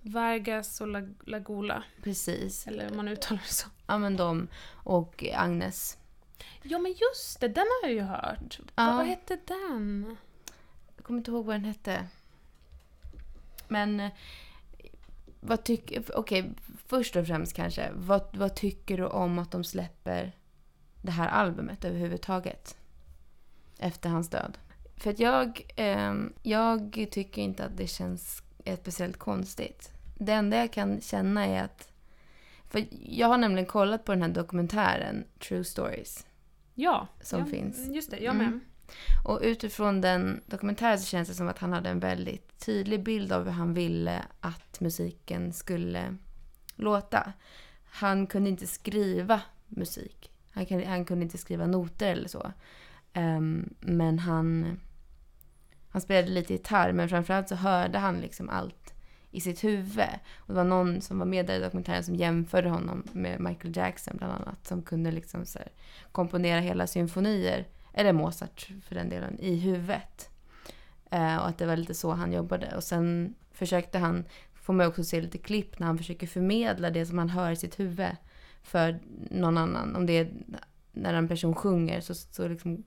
[0.02, 1.82] Vargas och La- Lagula.
[2.02, 2.66] Precis.
[2.66, 3.68] Eller om man uttalar det så.
[3.86, 5.97] Ja men de och Agnes.
[6.70, 8.58] Ja men just det, den har jag ju hört.
[8.74, 8.86] Ja.
[8.86, 10.16] Vad, vad hette den?
[10.96, 12.06] Jag kommer inte ihåg vad den hette.
[13.68, 14.10] Men eh,
[15.40, 16.18] vad tycker...
[16.18, 16.50] Okej,
[16.86, 17.90] först och främst kanske.
[17.94, 20.32] Vad, vad tycker du om att de släpper
[21.02, 22.76] det här albumet överhuvudtaget?
[23.78, 24.58] Efter hans död.
[24.96, 29.92] För att jag, ehm, jag tycker inte att det känns eh, speciellt konstigt.
[30.14, 31.92] Det enda jag kan känna är att...
[32.70, 36.26] För jag har nämligen kollat på den här dokumentären True Stories.
[36.78, 37.08] Ja.
[37.20, 37.88] Som ja, finns.
[37.88, 38.46] Just det, jag med.
[38.46, 38.60] Mm.
[39.24, 43.32] Och utifrån den dokumentären så känns det som att han hade en väldigt tydlig bild
[43.32, 46.16] av hur han ville att musiken skulle
[46.74, 47.32] låta.
[47.84, 50.30] Han kunde inte skriva musik.
[50.50, 52.52] Han, kan, han kunde inte skriva noter eller så.
[53.12, 54.80] Ehm, men han,
[55.90, 58.77] han spelade lite gitarr men framförallt så hörde han liksom allt
[59.30, 60.18] i sitt huvud.
[60.36, 63.76] Och det var någon som var med där i dokumentären som jämförde honom med Michael
[63.76, 64.66] Jackson bland annat.
[64.66, 65.68] Som kunde liksom så här,
[66.12, 70.30] komponera hela symfonier eller Mozart för den delen, i huvudet.
[71.10, 72.76] Eh, och att det var lite så han jobbade.
[72.76, 77.06] Och sen försökte han, får man också se lite klipp när han försöker förmedla det
[77.06, 78.16] som han hör i sitt huvud
[78.62, 78.98] för
[79.30, 79.96] någon annan.
[79.96, 80.32] Om det är
[80.92, 82.84] när en person sjunger så, så, liksom,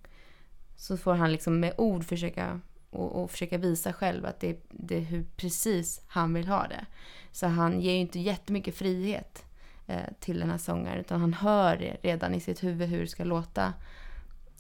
[0.76, 2.60] så får han liksom med ord försöka
[2.92, 6.86] och, och försöka visa själv att det, det är hur precis han vill ha det.
[7.32, 9.46] Så han ger ju inte jättemycket frihet
[9.88, 13.24] eh, till den här sångaren utan han hör redan i sitt huvud hur det ska
[13.24, 13.74] låta.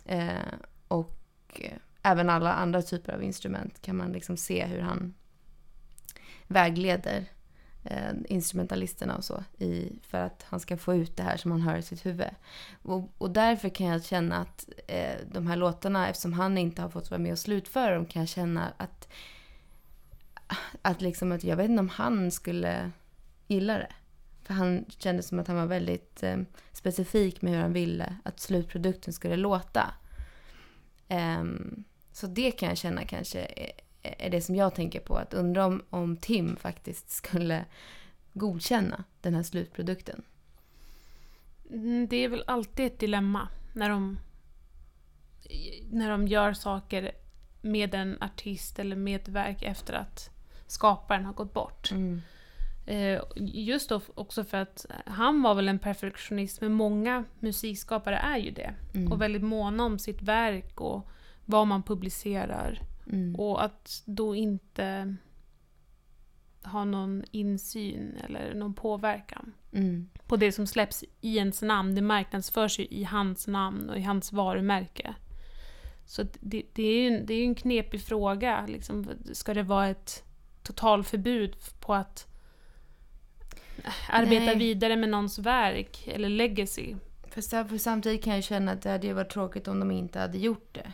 [0.06, 0.54] Eh,
[0.88, 1.18] och
[1.56, 5.14] eh, även alla andra typer av instrument kan man liksom se hur han
[6.48, 7.26] vägleder
[7.84, 11.62] eh, instrumentalisterna och så i, för att han ska få ut det här som han
[11.62, 12.30] hör i sitt huvud.
[12.82, 16.90] Och, och därför kan jag känna att eh, de här låtarna, eftersom han inte har
[16.90, 19.08] fått vara med och slutföra dem, kan jag känna att,
[20.82, 22.92] att, liksom att jag vet inte om han skulle
[23.48, 23.92] gilla det.
[24.44, 26.38] För han kände som att han var väldigt eh,
[26.74, 29.94] specifik med hur han ville att slutprodukten skulle låta.
[31.08, 33.48] Ehm, så det kan jag känna kanske
[34.04, 35.16] är, är det som jag tänker på.
[35.16, 37.66] Att undra om, om Tim faktiskt skulle
[38.34, 40.22] godkänna den här slutprodukten.
[41.70, 44.20] Mm, Det är väl alltid ett dilemma när de,
[45.90, 47.12] när de gör saker
[47.62, 50.30] med en artist eller med ett verk efter att
[50.68, 51.92] skaparen har gått bort.
[52.86, 58.38] Eh, Just då också för att han var väl en perfektionist, men många musikskapare är
[58.38, 58.74] ju det.
[58.94, 59.12] Mm.
[59.12, 61.08] Och väldigt måna om sitt verk och
[61.46, 62.80] vad man publicerar.
[63.08, 63.36] Mm.
[63.36, 65.16] Och att då inte
[66.64, 70.10] ha någon insyn eller någon påverkan Mm.
[70.28, 71.96] på det som släpps i ens namn.
[71.96, 75.16] Det marknadsförs ju i hans namn och i hans varumärke.
[76.06, 78.66] Så det, det är ju en, det är en knepig fråga.
[78.68, 80.24] Liksom, ska det vara ett
[80.64, 82.28] totalförbud på att
[84.10, 84.58] arbeta Nej.
[84.58, 86.96] vidare med någons verk eller legacy?
[87.28, 89.92] För, sa- för samtidigt kan jag känna att det hade ju varit tråkigt om de
[89.92, 90.94] inte hade gjort det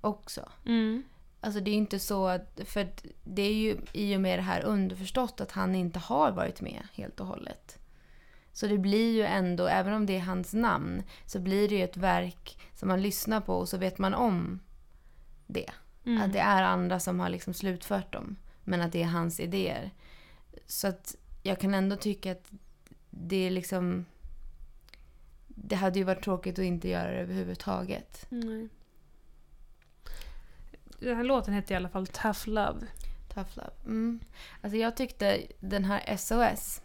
[0.00, 0.48] också.
[0.66, 1.02] Mm.
[1.44, 2.88] Alltså det är inte så att, för
[3.24, 6.82] det är ju i och med det här underförstått att han inte har varit med
[6.92, 7.78] helt och hållet.
[8.52, 11.84] Så det blir ju ändå, även om det är hans namn, så blir det ju
[11.84, 14.60] ett verk som man lyssnar på och så vet man om
[15.46, 15.70] det.
[16.04, 16.22] Mm.
[16.22, 18.36] Att det är andra som har liksom slutfört dem.
[18.64, 19.90] Men att det är hans idéer.
[20.66, 22.50] Så att jag kan ändå tycka att
[23.10, 24.04] det är liksom...
[25.48, 28.26] Det hade ju varit tråkigt att inte göra det överhuvudtaget.
[28.28, 28.68] Nej.
[31.04, 32.86] Den här låten heter i alla fall Tough Love.
[33.34, 33.72] Tough love.
[33.84, 34.20] Mm.
[34.60, 36.82] Alltså jag tyckte den här SOS.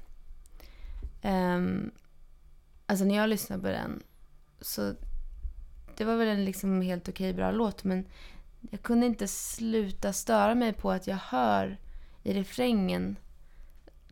[1.21, 1.91] Um, ehm,
[2.89, 4.03] Alltså när jag lyssnade på den
[4.61, 4.95] så
[5.97, 8.05] det var väl en liksom helt okej bra låt men
[8.71, 11.77] jag kunde inte sluta störa mig på att jag hör
[12.23, 13.15] i refrängen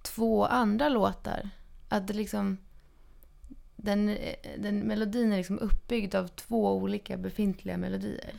[0.01, 1.49] två andra låtar.
[1.89, 2.57] Att det liksom
[3.75, 8.33] den, eh, den melodin är liksom uppbyggd av två olika befintliga melodier.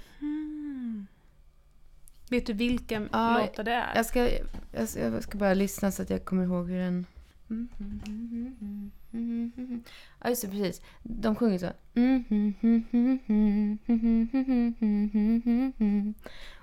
[2.31, 3.93] Vet du vilka Ja, låtar det är?
[3.95, 4.31] Jag ska,
[4.73, 7.07] jag, ska, jag ska bara lyssna så att jag kommer ihåg hur den...
[10.23, 10.49] Ja, just det.
[10.49, 10.83] Precis.
[11.03, 11.71] De sjunger så.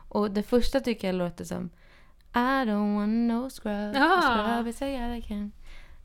[0.10, 1.70] Och det första tycker jag låter som
[2.34, 3.96] I don't want no scrub.
[3.96, 4.22] Ah.
[4.22, 5.52] Scrub is a I can.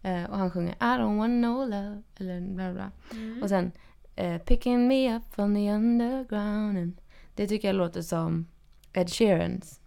[0.02, 2.02] Eh, och han sjunger I don't want no love.
[2.18, 2.90] Eller bla bla.
[3.12, 3.42] Mm.
[3.42, 3.72] Och sen
[4.16, 7.00] eh, Picking me up from the underground.
[7.34, 8.46] Det tycker jag låter som
[8.92, 9.80] Ed Sheerans.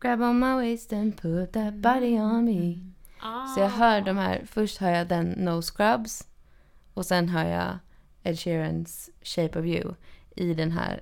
[0.00, 2.78] Grab on my waist and put that body on me.
[3.20, 3.46] Ah.
[3.46, 6.28] Så jag hör de här, först hör jag den No Scrubs
[6.94, 7.78] och sen hör jag
[8.22, 9.94] Ed Sheerans Shape of You
[10.36, 11.00] i den här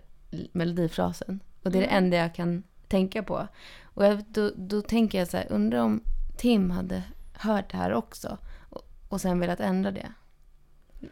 [0.53, 1.41] melodifrasen.
[1.63, 2.05] Och det är det Mm.
[2.05, 3.49] enda jag kan tänka på.
[3.83, 6.01] Och jag, då, då tänker jag så här, undrar om
[6.37, 8.39] Tim hade hört det här också
[8.71, 10.13] och, och sen velat ändra det.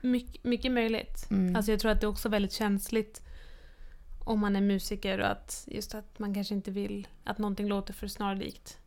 [0.03, 1.27] mycket, mycket möjligt.
[1.31, 1.57] Mm.
[1.57, 3.23] Alltså jag tror att det är också väldigt känsligt
[4.25, 7.95] om man är musiker och att just att man kanske inte vill att någonting låter
[7.95, 8.79] för snarlikt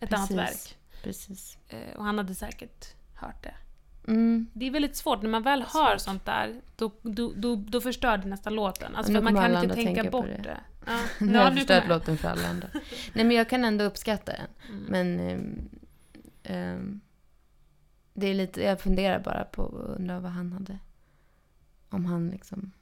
[0.00, 0.36] ett annat Precis.
[0.36, 0.76] verk.
[1.02, 1.58] Precis.
[1.68, 3.54] Eh, Och han hade säkert hört det.
[4.06, 4.46] Mm.
[4.52, 6.00] Det är väldigt svårt, när man väl hör Svårt.
[6.00, 8.96] sånt där, då, då, då, då förstör det nästan låten.
[8.96, 10.42] Alltså för man kan inte tänka bort det.
[10.42, 10.60] det.
[10.86, 11.00] Ja.
[11.18, 12.68] Nu har jag förstört låten för alla andra.
[13.12, 14.46] Nej men jag kan ändå uppskatta den.
[14.68, 14.84] Mm.
[14.88, 15.68] Men ehm,
[16.42, 17.00] ehm,
[18.14, 20.78] det är lite, jag funderar bara på undrar vad han hade,
[21.90, 22.72] om han liksom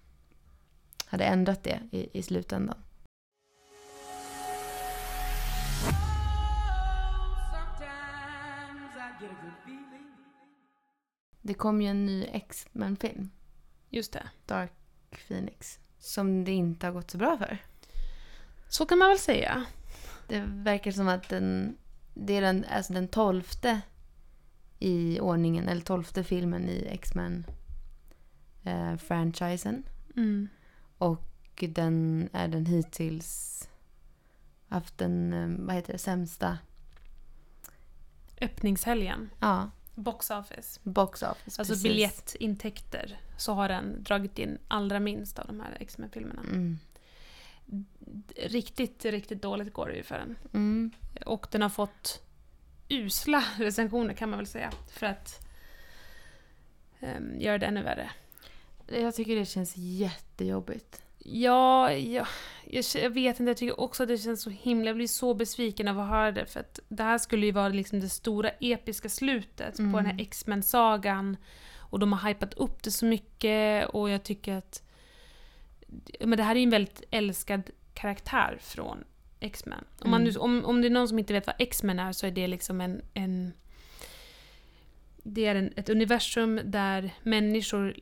[1.09, 2.77] hade ändrat det i, i slutändan.
[11.42, 13.31] Det kom ju en ny X-Men-film,
[13.90, 14.29] Just det.
[14.47, 14.73] Dark
[15.29, 17.59] Phoenix, som det inte har gått så bra för.
[18.68, 19.64] Så kan man väl säga.
[20.29, 21.77] Det verkar som att den,
[22.14, 23.81] det är den, alltså den tolfte
[24.79, 29.83] i ordningen, eller tolfte filmen i X-Men-franchisen.
[30.16, 30.49] Mm.
[30.99, 33.55] Och den är den hittills
[34.69, 36.59] haft den, eh, vad heter det, sämsta,
[38.41, 39.31] Öppningshelgen.
[39.41, 40.81] ja, Box office.
[40.83, 41.61] box office.
[41.61, 41.83] Alltså precis.
[41.83, 43.21] biljettintäkter.
[43.37, 46.43] Så har den dragit in allra minst av de här X-Men-filmerna.
[46.43, 46.79] Mm.
[48.37, 50.37] Riktigt, riktigt dåligt går det ju för den.
[50.53, 50.91] Mm.
[51.27, 52.23] Och den har fått
[52.89, 54.71] usla recensioner kan man väl säga.
[54.89, 55.49] För att
[57.01, 58.11] um, göra det ännu värre.
[58.92, 61.03] Jag tycker det känns jättejobbigt.
[61.18, 62.27] Ja, ja
[62.64, 63.51] jag, jag vet inte.
[63.51, 64.87] Jag tycker också att det känns så himla...
[64.87, 66.46] Jag blir så besviken av att höra det.
[66.46, 69.92] För att det här skulle ju vara liksom det stora episka slutet på Mm.
[69.92, 71.37] den här X-Men-sagan.
[71.77, 74.83] Och de har hypat upp det så mycket och jag tycker att...
[76.20, 79.05] Men det här är ju en väldigt älskad karaktär från
[79.40, 79.85] X-Men.
[80.01, 80.40] Om, man Mm.
[80.40, 82.81] om, om det är någon som inte vet vad X-Men är så är det liksom
[82.81, 83.03] en...
[83.14, 83.53] en
[85.22, 87.96] det är en, ett universum där människor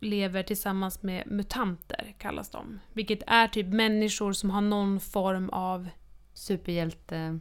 [0.00, 2.80] lever tillsammans med mutanter, kallas de.
[2.92, 5.88] Vilket är typ människor som har någon form av...
[6.34, 7.38] Superhjälte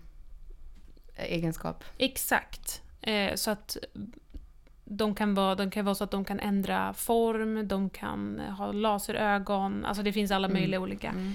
[1.17, 1.83] egenskap.
[1.97, 2.81] Exakt.
[3.01, 3.77] Eh, så att
[4.85, 8.71] de kan, vara, de kan vara så att de kan ändra form, de kan ha
[8.71, 10.59] laserögon, alltså det finns alla Mm.
[10.61, 11.09] möjliga olika.
[11.09, 11.33] Mm.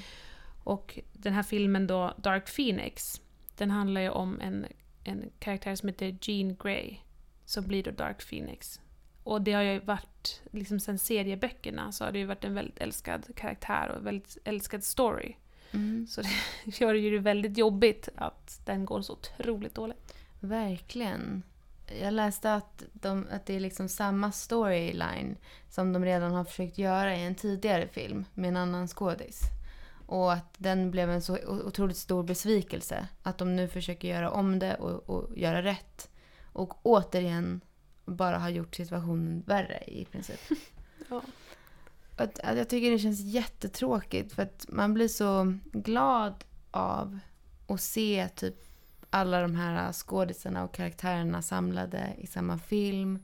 [0.65, 3.21] Och den här filmen då, Dark Phoenix,
[3.57, 4.67] den handlar ju om en,
[5.05, 6.97] en karaktär som heter Jean Grey,
[7.45, 8.81] som blir då Dark Phoenix.
[9.25, 12.79] Och det har ju varit, liksom sen serieböckerna, så har det ju varit en väldigt
[12.79, 15.35] älskad karaktär och väldigt älskad story.
[15.71, 16.07] Mm.
[16.07, 16.29] Så det
[16.81, 20.15] gör ju det väldigt jobbigt att den går så otroligt dåligt.
[20.41, 21.43] Verkligen.
[22.01, 25.37] Jag läste att, de, att det är liksom samma storyline
[25.69, 29.41] som de redan har försökt göra i en tidigare film med en annan skådis.
[30.07, 33.09] Och att den blev en så otroligt stor besvikelse.
[33.23, 36.11] Att de nu försöker göra om det och, och göra rätt.
[36.53, 37.61] Och återigen
[38.05, 40.41] bara har gjort situationen värre i princip.
[41.09, 41.23] Ja.
[42.17, 47.19] Att, att jag tycker det känns jättetråkigt för att man blir så glad av
[47.67, 48.55] att se typ
[49.11, 53.19] alla de här skådisarna och karaktärerna samlade i samma film.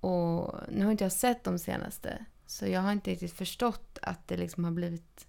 [0.00, 4.28] Och nu har inte jag sett de senaste så jag har inte riktigt förstått att
[4.28, 5.26] det liksom har blivit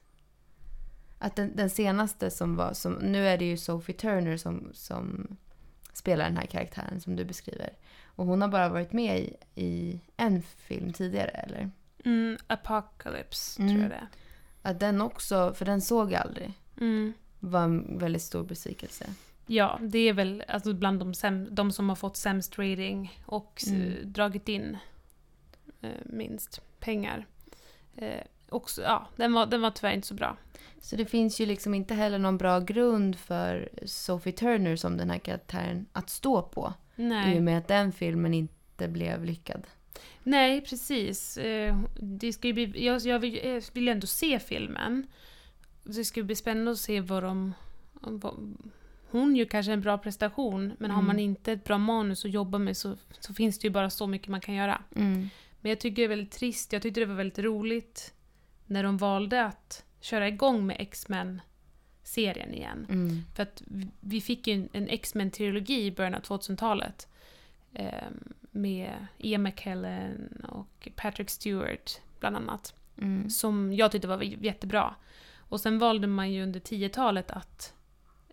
[1.20, 5.38] att den, den senaste som var, som, nu är det ju Sophie Turner som, som
[5.94, 7.70] spelar den här karaktären som du beskriver.
[8.20, 11.70] Och hon har bara varit med i, i en film tidigare eller?
[12.06, 13.72] Mm, Apocalypse, Mm.
[13.74, 14.08] tror jag det.
[14.62, 17.14] Att den också, för den såg jag aldrig, Mm.
[17.40, 19.06] var en väldigt stor besvikelse.
[19.48, 23.54] Ja, det är väl alltså bland de, säm- de som har fått sämst rating och
[23.58, 24.12] s- Mm.
[24.14, 24.78] dragit in
[25.82, 27.26] eh, minst pengar.
[27.96, 30.38] Eh, också, ja, den, var, den var tyvärr inte så bra.
[30.82, 35.10] Så det finns ju liksom inte heller någon bra grund för Sophie Turner som den
[35.10, 36.74] här karaktären att stå på.
[37.00, 39.68] I och Nej, med att den filmen inte blev lyckad.
[40.24, 41.38] Nej precis.
[41.38, 45.08] Eh, det ska ju bli, jag, jag vill, jag vill ändå se filmen.
[45.84, 47.54] Det ska bli spännande att se vad de...
[48.02, 48.58] Vad,
[49.12, 51.08] hon gör kanske en bra prestation, men har Mm.
[51.08, 54.08] man inte ett bra manus att jobba med så, så finns det ju bara så
[54.08, 54.82] mycket man kan göra.
[54.96, 55.30] Mm.
[55.62, 56.74] Men jag tycker det är väldigt trist.
[56.74, 58.14] Jag tyckte det var väldigt roligt
[58.66, 60.78] när de valde att köra igång med
[62.10, 62.86] X-Men-serien igen.
[62.90, 63.22] Mm.
[63.36, 63.64] För att
[64.00, 67.08] vi- fick ju en- en X-Men-trilogi i början av 2000-talet.
[67.74, 68.10] Eh,
[68.52, 72.74] med Ian McKellen och Patrick Stewart bland annat.
[72.98, 73.30] Mm.
[73.30, 74.96] Som jag tyckte var jättebra.
[75.50, 77.74] Och sen valde man ju under 10-talet att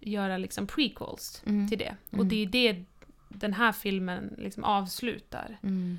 [0.00, 1.68] göra liksom prequels Mm.
[1.68, 1.96] till det.
[2.10, 2.28] Och Mm.
[2.28, 2.84] det är det
[3.28, 5.58] den här filmen liksom avslutar.
[5.62, 5.98] Mm.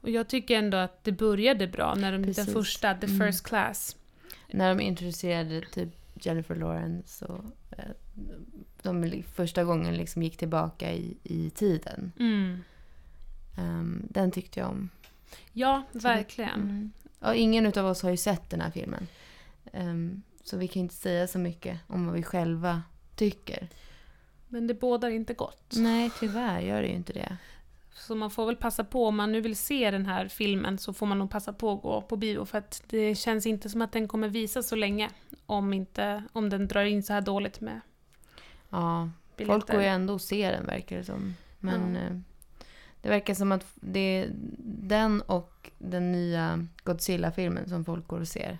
[0.00, 3.26] Och jag tycker ändå att det började bra när de, den första, The Mm.
[3.26, 3.96] First Class.
[4.52, 5.88] När de introducerade typ
[6.26, 7.84] Jennifer Lawrence och eh,
[8.82, 12.12] de första gången liksom gick tillbaka i, i tiden.
[12.18, 12.64] Mm.
[13.58, 14.88] Ehm, den tyckte jag om.
[15.52, 16.60] Ja, verkligen.
[16.60, 16.92] Mm.
[17.20, 19.06] Och ingen av oss har ju sett den här filmen.
[19.72, 22.82] Ehm, så vi kan inte säga så mycket om vad vi själva
[23.16, 23.68] tycker.
[24.48, 25.74] Men det bådar inte gott.
[25.76, 27.36] Nej, tyvärr gör det ju inte det.
[27.98, 30.92] Så man får väl passa på, om man nu vill se den här filmen så
[30.92, 33.82] får man nog passa på att gå på bio för att det känns inte som
[33.82, 35.10] att den kommer visas så länge
[35.46, 37.80] om, inte, om den drar in så här dåligt med
[38.70, 39.54] Ja, biljetter.
[39.54, 41.34] folk går ju ändå och ser den verkar det som.
[41.58, 42.00] Men Ja.
[42.00, 42.16] eh,
[43.02, 44.30] det verkar som att det är
[44.88, 48.58] den och den nya Godzilla-filmen som folk går och ser.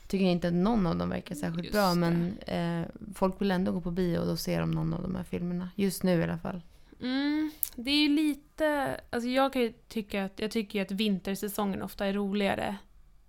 [0.00, 1.94] Jag tycker inte att någon av dem verkar särskilt Just bra det.
[1.94, 5.14] men eh, folk vill ändå gå på bio och då ser de någon av de
[5.14, 5.68] här filmerna.
[5.74, 6.62] Just nu i alla fall.
[7.02, 9.00] Mm, det är ju lite...
[9.10, 12.76] Alltså jag kan ju tycka att, jag tycker att vintersäsongen ofta är roligare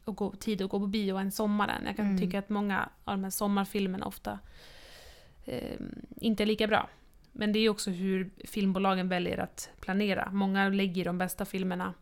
[0.06, 1.84] att gå, tid att gå på bio än sommaren.
[1.86, 2.18] Jag kan Mm.
[2.18, 4.40] tycka att många av de här sommarfilmerna ofta
[5.46, 5.80] eh,
[6.18, 6.90] inte är lika bra.
[7.32, 10.30] Men det är också hur filmbolagen väljer att planera.
[10.32, 11.94] Många lägger de bästa filmerna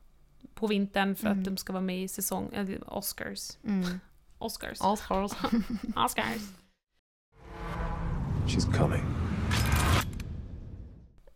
[0.54, 1.40] på vintern för Mm.
[1.40, 3.58] att de ska vara med i säsong, eller Oscars.
[3.68, 4.00] Mm.
[4.38, 4.82] Oscars.
[4.82, 5.32] Oscars.
[5.96, 6.42] Oscars.
[8.48, 9.19] She's coming.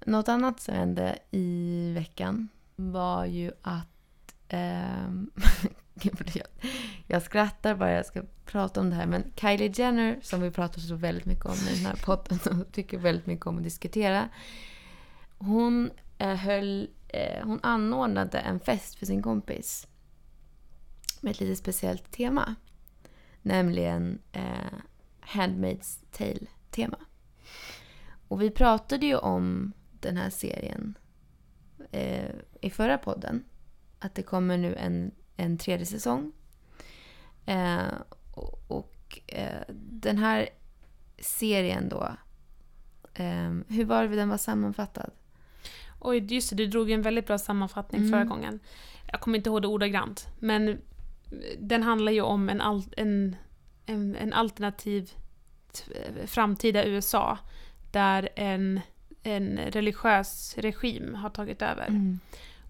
[0.06, 3.88] Något annat som hände i veckan var ju att...
[4.47, 5.08] Eh,
[6.34, 6.47] jag,
[7.08, 9.06] jag skrattar bara jag ska prata om det här.
[9.06, 12.72] Men Kylie Jenner, som vi pratar så väldigt mycket om i den här podden och
[12.72, 14.30] tycker väldigt mycket om att diskutera.
[15.38, 19.88] Hon, eh, höll, eh, hon anordnade en fest för sin kompis.
[21.22, 22.56] Med ett lite speciellt tema.
[23.41, 24.80] Nämligen eh,
[25.22, 26.97] Handmaid's Tale-tema.
[28.28, 29.74] Och vi pratade ju om
[30.04, 30.97] den här serien
[31.91, 32.30] eh,
[32.62, 33.43] i förra podden.
[33.99, 36.32] Att det kommer nu en, en tredje säsong.
[37.45, 37.84] Eh,
[38.34, 40.49] och och eh, den här
[41.20, 42.16] serien då.
[43.14, 45.12] Eh, hur var det den var sammanfattad?
[45.99, 48.12] Oj, just det, du drog en väldigt bra sammanfattning Mm.
[48.12, 48.60] förra gången.
[49.12, 50.82] Jag kommer inte ihåg det ordagrant, men
[51.60, 53.36] den handlar ju om en, al- en,
[53.86, 55.12] en, en alternativ
[56.26, 57.38] framtida USA
[57.91, 58.80] där en,
[59.24, 61.88] en religiös regim har tagit över.
[61.88, 62.20] Mm.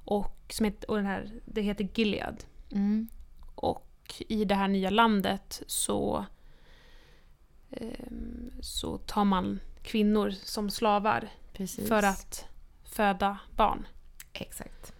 [0.05, 2.43] Och, som heter, och den här, det heter Gilead.
[2.71, 3.07] Mm.
[3.55, 6.25] Och i det här nya landet så,
[7.71, 11.87] ehm, så tar man kvinnor som slavar Precis.
[11.87, 12.45] för att
[12.83, 13.87] föda barn.
[14.33, 14.93] Exakt.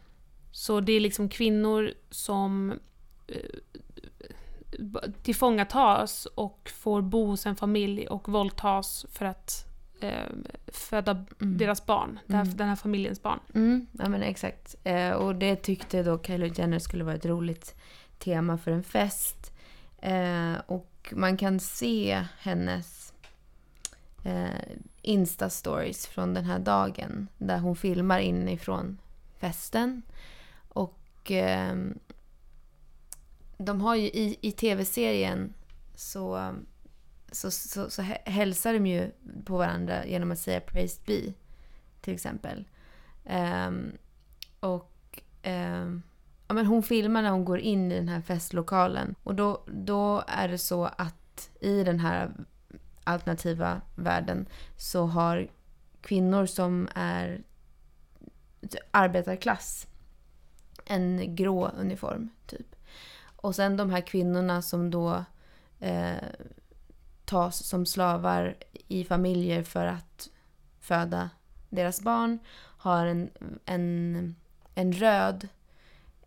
[0.51, 2.80] Så det är liksom kvinnor som
[3.28, 3.39] eh,
[5.24, 9.72] tillfångatas och får bo hos en familj och våldtas för att
[10.04, 10.26] eh,
[10.68, 11.58] föda Mm.
[11.58, 12.58] deras barn, Mm.
[12.58, 13.39] den här familjens barn.
[13.56, 14.76] Mm, ja men exakt.
[14.84, 17.76] Eh, och det tyckte då Kylie Jenner skulle vara ett roligt
[18.20, 19.51] tema för en fest.
[20.01, 23.14] Eh, och man kan se hennes
[24.24, 27.28] eh, Insta-stories från den här dagen.
[27.38, 28.97] Där hon filmar inifrån
[29.39, 30.01] festen.
[30.70, 31.99] Och ehm,
[33.58, 35.54] de har ju i, i tv-serien
[35.95, 36.54] så,
[37.34, 39.11] så, så, så hälsar de ju
[39.45, 41.34] på varandra genom att säga praised be.
[42.01, 42.65] Till exempel.
[43.23, 43.91] Um,
[44.59, 46.03] och um,
[46.47, 49.15] ja, men hon filmar när hon går in i den här festlokalen.
[49.23, 52.31] Och då, då är det så att i den här
[53.03, 54.45] alternativa världen
[54.77, 55.47] så har
[56.01, 57.43] kvinnor som är
[58.91, 59.88] arbetarklass
[60.86, 62.75] en grå uniform, typ.
[63.36, 65.25] Och sen de här kvinnorna som då
[65.79, 66.13] eh,
[67.26, 68.55] tas som slavar
[68.88, 70.30] i familjer för att
[70.80, 71.30] föda
[71.69, 72.39] deras barn
[72.78, 73.30] har en,
[73.65, 74.36] en,
[74.76, 75.47] en röd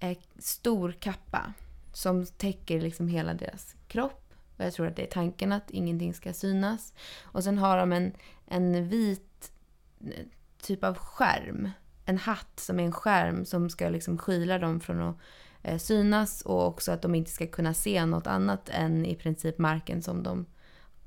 [0.01, 1.53] eh, stor kappa
[1.93, 4.35] som täcker liksom hela deras kropp.
[4.57, 6.95] Och jag tror att det är tanken att ingenting ska synas.
[7.23, 8.13] Och sen har de en,
[8.47, 9.53] en vit
[10.01, 10.27] eh,
[10.63, 11.71] typ av skärm.
[12.05, 15.17] En hatt som är en skärm som ska liksom skyla dem från att
[15.63, 19.59] eh, synas och också att de inte ska kunna se något annat än i princip
[19.59, 20.47] marken som de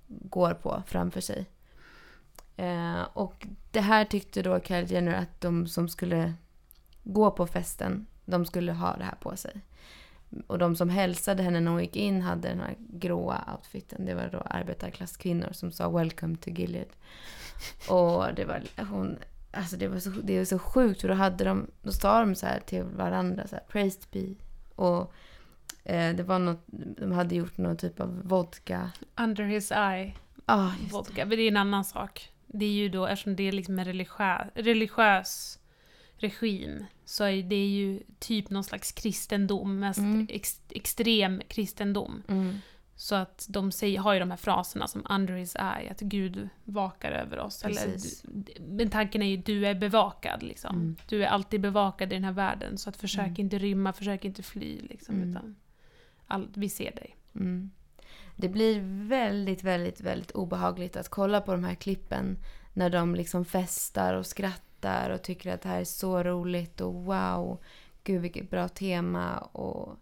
[0.10, 1.46] går på framför sig.
[2.58, 6.34] Eh, och det här tyckte då Kylie Jenner att de som skulle
[7.04, 9.62] gå på festen, de skulle ha det här på sig.
[10.48, 14.06] Och de som hälsade henne när hon gick in hade den här gråa outfiten.
[14.06, 16.90] Det var då arbetarklasskvinnor som sa “Welcome to Gilead”.
[17.90, 19.18] Och det var hon...
[19.52, 21.68] Alltså det var så, det var så sjukt för då hade de...
[21.82, 24.36] Då sa de så här till varandra så här “Praised be”
[24.76, 25.14] och
[25.84, 26.64] eh, det var något...
[26.98, 28.92] De hade gjort någon typ av vodka...
[29.18, 30.14] Under his eye,
[30.46, 31.26] Ah, vodka.
[31.26, 32.30] Men det är en annan sak.
[32.48, 35.60] Det är ju då, eftersom det är liksom en religiös, religiös
[36.18, 40.28] regim, så är det ju typ någon slags kristendom, mest Mm.
[40.30, 42.24] ex, extrem kristendom.
[42.28, 42.56] Mm.
[42.96, 46.50] Så att de säger, har ju de här fraserna som under his eye, att Gud
[46.64, 47.64] vakar över oss.
[47.64, 48.22] Eller, Precis.
[48.22, 50.76] du- men tanken är ju du är bevakad liksom.
[50.76, 50.96] Mm.
[51.10, 52.78] Du är alltid bevakad i den här världen.
[52.78, 53.36] Så att försök Mm.
[53.42, 55.16] inte rymma, försök inte fly liksom.
[55.16, 55.30] Mm.
[55.30, 55.56] Utan
[56.30, 57.16] all, vi ser dig.
[57.36, 57.72] Mm.
[58.36, 62.38] Det blir väldigt, väldigt, väldigt obehagligt att kolla på de här klippen
[62.74, 66.94] när de liksom festar och skrattar och tycker att det här är så roligt och
[66.94, 67.60] wow,
[68.04, 69.98] gud vilket bra tema och...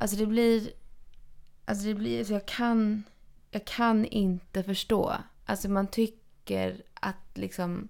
[0.00, 0.70] Alltså det blir...
[1.64, 2.24] Alltså det blir...
[2.24, 3.04] Så jag kan...
[3.50, 5.14] Jag kan inte förstå.
[5.44, 7.88] Alltså man tycker att liksom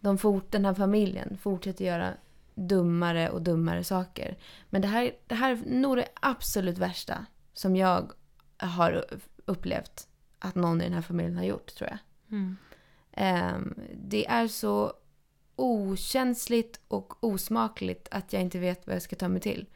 [0.00, 2.14] de fort, den här familjen fortsätter göra
[2.54, 4.38] dummare och dummare saker.
[4.70, 8.12] Men det här, det här är nog det absolut värsta som jag
[8.56, 9.04] har
[9.44, 11.98] upplevt att någon i den här familjen har gjort, tror jag.
[12.30, 12.56] Mm.
[13.12, 14.92] Ehm, det är så
[15.56, 19.66] okänsligt och osmakligt att jag inte vet vad jag ska ta mig till.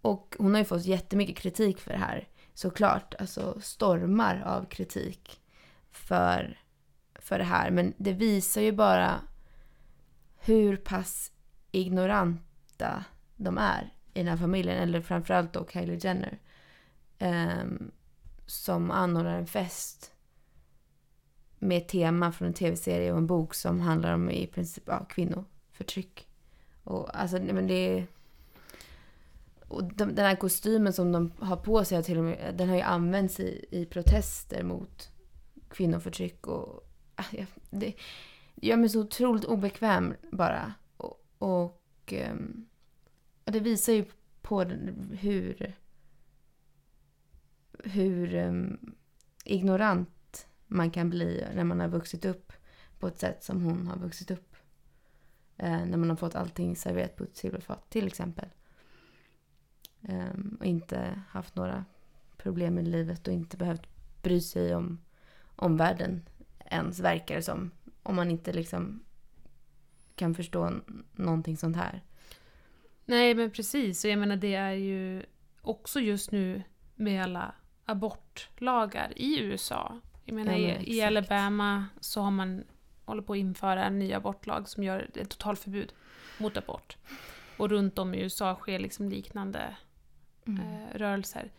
[0.00, 2.28] Och hon har ju fått jättemycket kritik för det här.
[2.54, 5.40] Såklart, alltså stormar av kritik
[5.90, 6.60] för,
[7.14, 7.70] för det här.
[7.70, 9.20] Men det visar ju bara
[10.38, 11.32] hur pass
[11.70, 13.04] ignoranta
[13.36, 14.76] de är i den här familjen.
[14.76, 16.38] Eller framförallt då Kylie Jenner.
[17.18, 17.90] Um,
[18.46, 20.12] som anordnar en fest
[21.58, 25.04] med ett tema från en tv-serie och en bok som handlar om i princip ja,
[25.04, 26.28] kvinnoförtryck.
[26.84, 28.06] Och alltså, nej, men det är...
[29.68, 32.68] Och de, den här kostymen som de har på sig har till och med, den
[32.68, 35.10] har ju använts i, i protester mot
[35.70, 36.88] kvinnoförtryck och...
[37.16, 37.94] Ah, ja, jag- Det
[38.54, 40.74] gör mig så otroligt obekväm bara.
[41.40, 42.66] Ehm,
[43.44, 44.04] och, det visar ju
[44.42, 45.74] på hur...
[47.84, 48.94] Hur ehm,
[49.44, 52.52] ignorant man kan bli när man har vuxit upp
[52.98, 54.56] på ett sätt som hon har vuxit upp.
[55.56, 58.48] Eh, när man har fått allting serverat på ett silverfat till exempel.
[60.02, 61.84] Ehm, och inte haft några
[62.36, 63.88] problem i livet och inte behövt
[64.22, 64.98] bry sig om
[65.56, 66.22] omvärlden
[66.64, 67.70] ens verkar det som.
[68.02, 69.04] Om man inte liksom
[70.20, 70.70] kan förstå
[71.12, 72.02] någonting sånt här.
[73.04, 75.22] Nej men precis, och jag menar det är ju
[75.62, 76.62] också just nu
[76.94, 77.54] med alla
[77.84, 80.00] abortlagar i USA.
[80.24, 81.02] Jag menar Ja, men i.
[81.02, 82.64] Alabama så har man
[83.04, 85.92] håller på att införa en ny abortlag som gör ett totalförbud
[86.38, 86.96] mot abort.
[87.56, 89.76] Och runt om i USA sker liksom liknande
[90.46, 90.60] Mm.
[90.60, 91.50] eh, rörelser.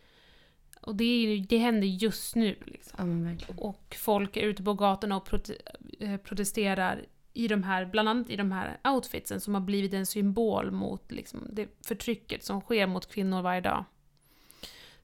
[0.80, 2.56] Och det, är, ju- det händer just nu.
[2.64, 3.36] Liksom.
[3.48, 3.54] Ja.
[3.56, 5.28] Och folk är ute på gatorna och
[6.00, 7.04] eh, protesterar
[7.34, 11.12] i de här, bland annat i de här outfitsen som har blivit en symbol mot
[11.12, 13.84] liksom, det förtrycket som sker mot kvinnor varje dag.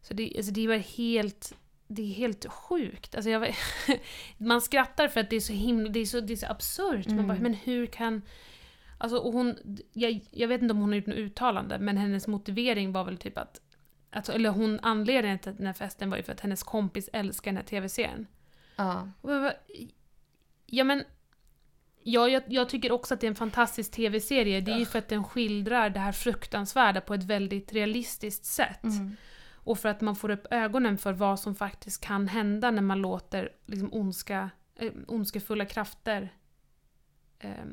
[0.02, 1.54] Så det, alltså, det var helt,
[1.88, 3.14] det är helt sjukt.
[3.14, 3.54] Alltså, jag,
[4.38, 7.06] man skrattar för att det är så himla, det är så, det är så absurt.
[7.06, 7.28] Man Mm.
[7.28, 8.22] bara, men hur kan...
[8.98, 9.56] Alltså, hon,
[9.92, 13.18] jag, jag vet inte om hon har gjort något uttalande, men hennes motivering var väl
[13.18, 13.60] typ att
[14.10, 17.50] Alltså, eller hon, anledningen till den här festen var ju för att hennes kompis älskar
[17.50, 18.26] den här tv-serien.
[18.76, 19.08] Ja.
[20.66, 21.04] Ja men,
[22.08, 24.60] ja, jag, jag tycker också att det är en fantastisk tv-serie.
[24.60, 28.84] Det är ju för att den skildrar det här fruktansvärda på ett väldigt realistiskt sätt.
[28.84, 29.16] Mm.
[29.52, 33.00] Och för att man får upp ögonen för vad som faktiskt kan hända när man
[33.00, 36.32] låter liksom, ondska, eh, ondskefulla krafter
[37.38, 37.64] eh,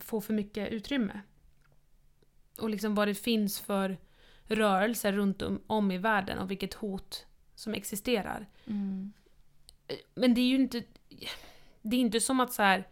[0.00, 1.20] få för mycket utrymme.
[2.58, 3.98] Och liksom vad det finns för
[4.44, 8.46] rörelser runt om, om i världen och vilket hot som existerar.
[8.66, 9.12] Mm.
[10.14, 10.82] Men det är ju inte...
[11.82, 12.88] Det är inte som att så här.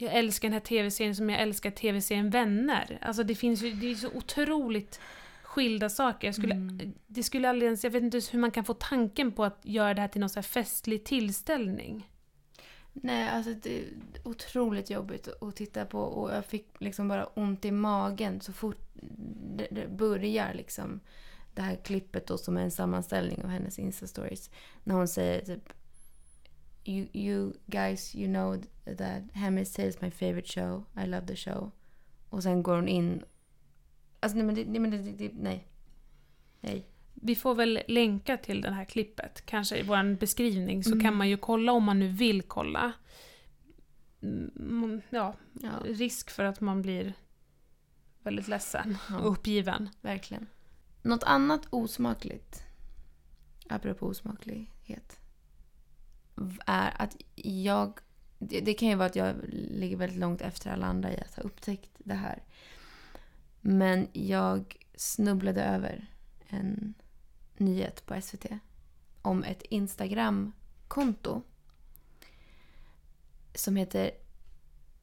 [0.00, 2.98] Jag älskar den här tv-serien som jag älskar tv-serien Vänner.
[3.02, 3.70] Alltså det finns ju...
[3.72, 5.00] Det är så otroligt
[5.42, 6.28] skilda saker.
[6.28, 6.92] Jag skulle, Mm.
[7.06, 7.84] Det skulle aldrig ens...
[7.84, 10.30] Jag vet inte hur man kan få tanken på att göra det här till någon
[10.30, 12.10] så här festlig tillställning.
[12.92, 13.84] Nej, alltså det är
[14.24, 18.78] otroligt jobbigt att titta på och jag fick liksom bara ont i magen så fort
[19.56, 21.00] det, det börjar liksom
[21.54, 24.50] det här klippet då som är en sammanställning av hennes Insta-stories.
[24.84, 25.72] När hon säger typ
[26.84, 28.56] you, you guys, you know
[28.96, 30.84] that Handmaid's Tale is my favorite show.
[30.96, 31.70] I love the show.
[32.28, 33.22] Och sen går hon in.
[34.20, 35.66] Alltså nej men det, nej, men det, nej.
[36.60, 36.86] Nej.
[37.14, 41.00] Vi får väl länka till det här klippet, kanske i vår beskrivning, så Mm.
[41.04, 42.92] kan man ju kolla om man nu vill kolla.
[44.22, 47.14] Mm, Ja, Ja, risk för att man blir
[48.22, 49.88] väldigt ledsen och uppgiven.
[50.00, 50.46] verkligen.
[51.02, 52.62] Något annat osmakligt,
[53.68, 55.20] apropå osmaklighet,
[56.66, 57.98] är att jag...
[58.38, 61.34] Det, det kan ju vara att jag ligger väldigt långt efter alla andra i att
[61.34, 62.42] ha upptäckt det här.
[63.60, 66.06] Men jag snubblade över
[66.48, 66.94] en
[67.56, 68.46] nyhet på SVT
[69.22, 71.42] om ett Instagram-konto
[73.54, 74.10] som heter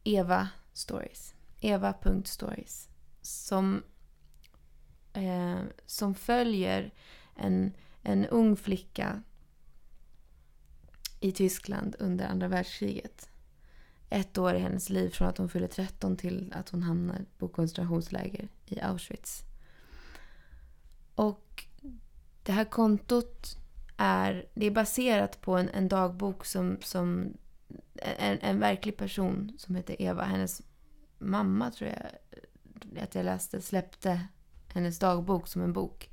[0.04, 1.36] Eva Stories.
[1.62, 2.90] Eva.stories.
[3.22, 3.84] Som,
[5.14, 6.94] eh, som följer
[7.36, 9.24] en, en ung flicka
[11.20, 13.30] i Tyskland under andra världskriget.
[14.09, 17.47] Ett år i hennes liv från att hon fyller 13 till att hon hamnar på
[17.47, 19.43] koncentrationsläger i Auschwitz.
[21.15, 21.65] Och
[22.43, 23.57] det här kontot
[23.97, 27.34] är, det är baserat på en, en dagbok som, som
[27.95, 30.24] en, en verklig person som heter Eva.
[30.24, 30.61] Hennes
[31.18, 34.28] mamma tror jag att jag läste släppte
[34.74, 36.09] hennes dagbok som en bok.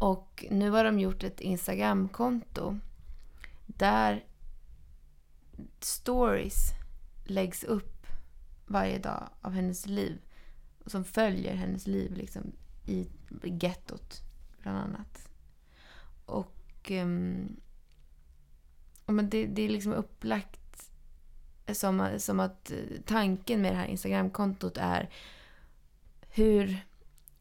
[0.00, 2.78] Och nu har de gjort ett Instagramkonto
[3.76, 4.24] där
[5.80, 6.72] stories
[7.24, 8.06] läggs upp
[8.66, 10.20] varje dag av hennes liv.
[10.86, 12.52] Som följer hennes liv liksom
[12.86, 13.08] i
[13.42, 14.22] gettot
[14.62, 15.28] bland annat.
[16.26, 17.56] Och um,
[19.06, 20.90] men det, det är liksom upplagt
[21.72, 22.72] som, som att
[23.04, 25.10] tanken med det här Instagramkontot är
[26.30, 26.86] hur,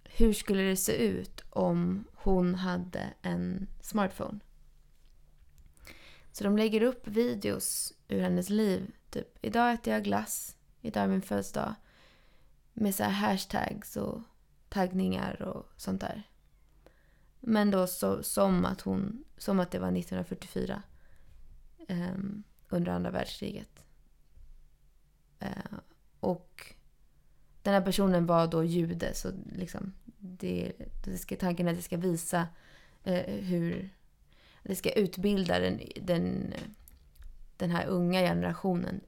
[0.04, 4.40] hur skulle det se ut om hon hade en smartphone?
[6.38, 8.92] Så de lägger upp videos ur hennes liv.
[9.10, 10.56] Typ, idag äter jag glass.
[10.82, 11.76] Idag är min födelsedag.
[12.74, 14.22] Med så här hashtags och
[14.70, 16.24] taggningar och sånt där.
[17.40, 20.82] Men då så, som, att hon, som att det var 1944.
[21.88, 23.86] ehm, under andra världskriget.
[25.40, 25.78] Eh,
[26.20, 26.76] och
[27.62, 29.14] den här personen var då jude.
[29.14, 30.74] Så liksom, det,
[31.06, 32.48] det ska, tanken är att det ska visa
[33.04, 33.90] eh, hur...
[34.68, 36.54] Det ska utbilda den, den,
[37.58, 39.02] den här unga generationen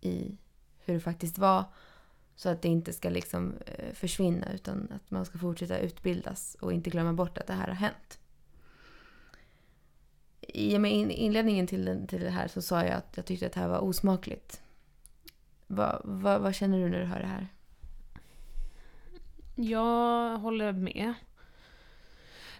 [0.00, 0.36] i
[0.78, 1.64] hur det faktiskt var.
[2.36, 6.72] Så att det inte ska liksom eh, försvinna utan att man ska fortsätta utbildas och
[6.72, 8.18] inte glömma bort att det här har hänt.
[10.40, 13.46] I och med inledningen till, den, till det här så sa jag att jag tyckte
[13.46, 14.62] att det här var osmakligt.
[15.66, 17.48] Va, va, vad känner du när du hör det här?
[19.54, 21.14] Jag håller med.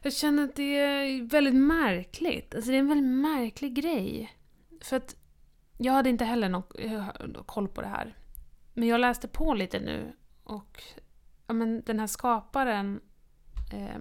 [0.03, 2.55] Jag känner att det är väldigt märkligt.
[2.55, 4.33] Alltså det är en väldigt märklig grej.
[4.81, 5.17] För att
[5.79, 8.17] jag hade inte heller någon koll på det här.
[8.75, 10.13] Men jag läste på lite nu
[10.45, 10.83] och
[11.47, 13.01] ja, men den här skaparen
[13.73, 13.99] eh,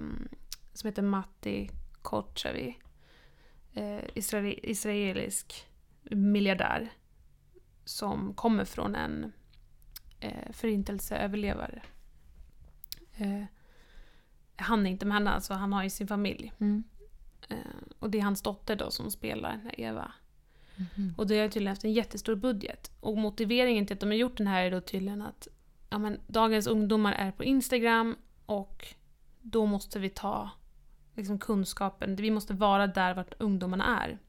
[0.73, 1.69] som heter Matti
[2.01, 2.77] Kochavi,
[3.73, 5.67] eh, israel, israelisk
[6.03, 6.89] miljardär
[7.85, 9.31] som kommer från en
[10.19, 11.81] eh, förintelseöverlevare.
[13.15, 13.43] Eh,
[14.57, 16.53] han är inte med henne, alltså han har ju sin familj.
[16.59, 16.83] Mm.
[17.49, 17.57] Eh,
[17.99, 20.11] och det är hans dotter då som spelar den här Eva.
[20.75, 21.13] Mhm.
[21.17, 22.91] Och det har tydligen haft en jättestor budget.
[22.99, 25.47] Och motiveringen till att de har gjort den här är då tydligen att
[25.89, 28.87] ja, men, dagens ungdomar är på Instagram och
[29.41, 30.49] då måste vi ta
[31.15, 32.15] liksom, kunskapen.
[32.15, 34.19] Vi måste vara där vart ungdomarna är.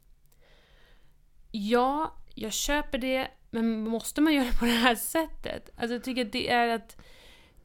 [1.50, 5.70] Ja, jag köper det, men måste man göra det på det här sättet?
[5.76, 6.96] Alltså jag tycker att det är att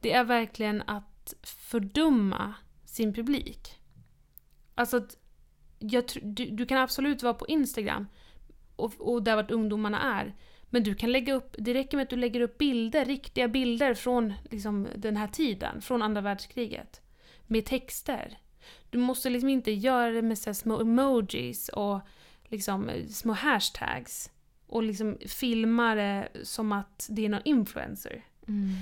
[0.00, 2.54] det är verkligen att fördumma
[2.84, 3.80] sin publik.
[4.74, 5.16] Alltså att
[5.78, 8.06] jag, tr- du, du kan absolut vara på Instagram
[8.76, 10.34] och, och där vart ungdomarna är.
[10.70, 13.94] Men du kan lägga upp, det räcker med att du lägger upp bilder, riktiga bilder
[13.94, 17.02] från liksom, den här tiden, från andra världskriget.
[17.46, 18.38] Med texter.
[18.90, 22.00] Du måste liksom inte göra det med så små emojis och
[22.44, 24.30] liksom, små hashtags.
[24.66, 28.24] Och liksom filma det som att det är någon influencer.
[28.48, 28.74] Mm.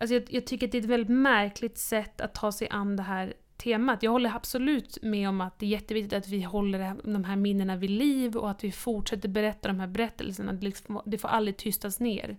[0.00, 2.96] Alltså jag, jag tycker att det är ett väldigt märkligt sätt att ta sig an
[2.96, 4.02] det här temat.
[4.02, 7.76] Jag håller absolut med om att det är jätteviktigt att vi håller de här minnena
[7.76, 10.52] vid liv och att vi fortsätter berätta de här berättelserna.
[10.52, 12.36] Det, liksom, det får aldrig tystas ner.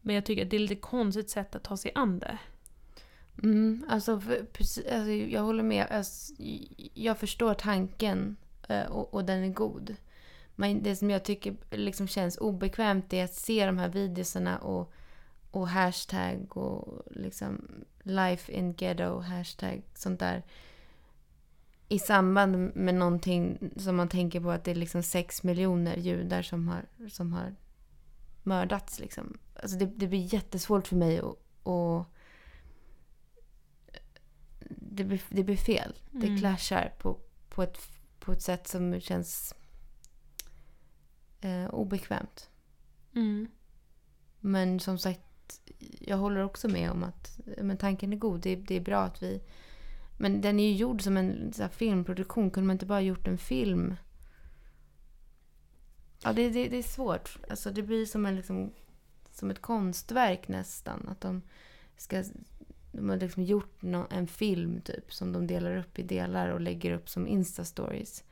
[0.00, 2.38] Men jag tycker att det är ett lite konstigt sätt att ta sig an det.
[3.42, 5.86] Mm, alltså, för, precis, alltså, jag håller med.
[5.90, 6.34] Alltså,
[6.94, 8.36] jag förstår tanken
[8.68, 9.96] eh, och, och den är god.
[10.56, 14.92] Men det som jag tycker liksom känns obekvämt är att se de här videorna och,
[15.52, 20.42] och hashtag och liksom life in ghetto hashtag sånt där
[21.88, 26.42] i samband med någonting som man tänker på att det är liksom sex miljoner judar
[26.42, 27.54] som har, som har
[28.42, 28.98] mördats.
[29.00, 29.38] Liksom.
[29.54, 31.66] Alltså det, det blir jättesvårt för mig att...
[31.68, 32.06] att
[34.76, 35.94] det, blir, det blir fel.
[36.10, 36.38] Det Mm.
[36.38, 37.78] clashar på, på, ett,
[38.18, 39.54] på ett sätt som känns
[41.40, 42.50] eh, obekvämt.
[43.14, 43.50] Mm.
[44.40, 45.20] Men som sagt,
[46.00, 48.40] jag håller också med om att men tanken är god.
[48.40, 49.42] Det, det är bra att vi...
[50.18, 52.50] Men den är ju gjord som en så här, filmproduktion.
[52.50, 53.94] Kunde man inte bara gjort en film?
[56.24, 57.38] Ja, det, det, det är svårt.
[57.50, 58.72] Alltså, det blir som, en, liksom,
[59.30, 61.08] som ett konstverk nästan.
[61.08, 61.42] Att de
[61.96, 62.24] ska...
[62.92, 66.60] De har liksom gjort no, en film typ som de delar upp i delar och
[66.60, 68.24] lägger upp som Insta-stories.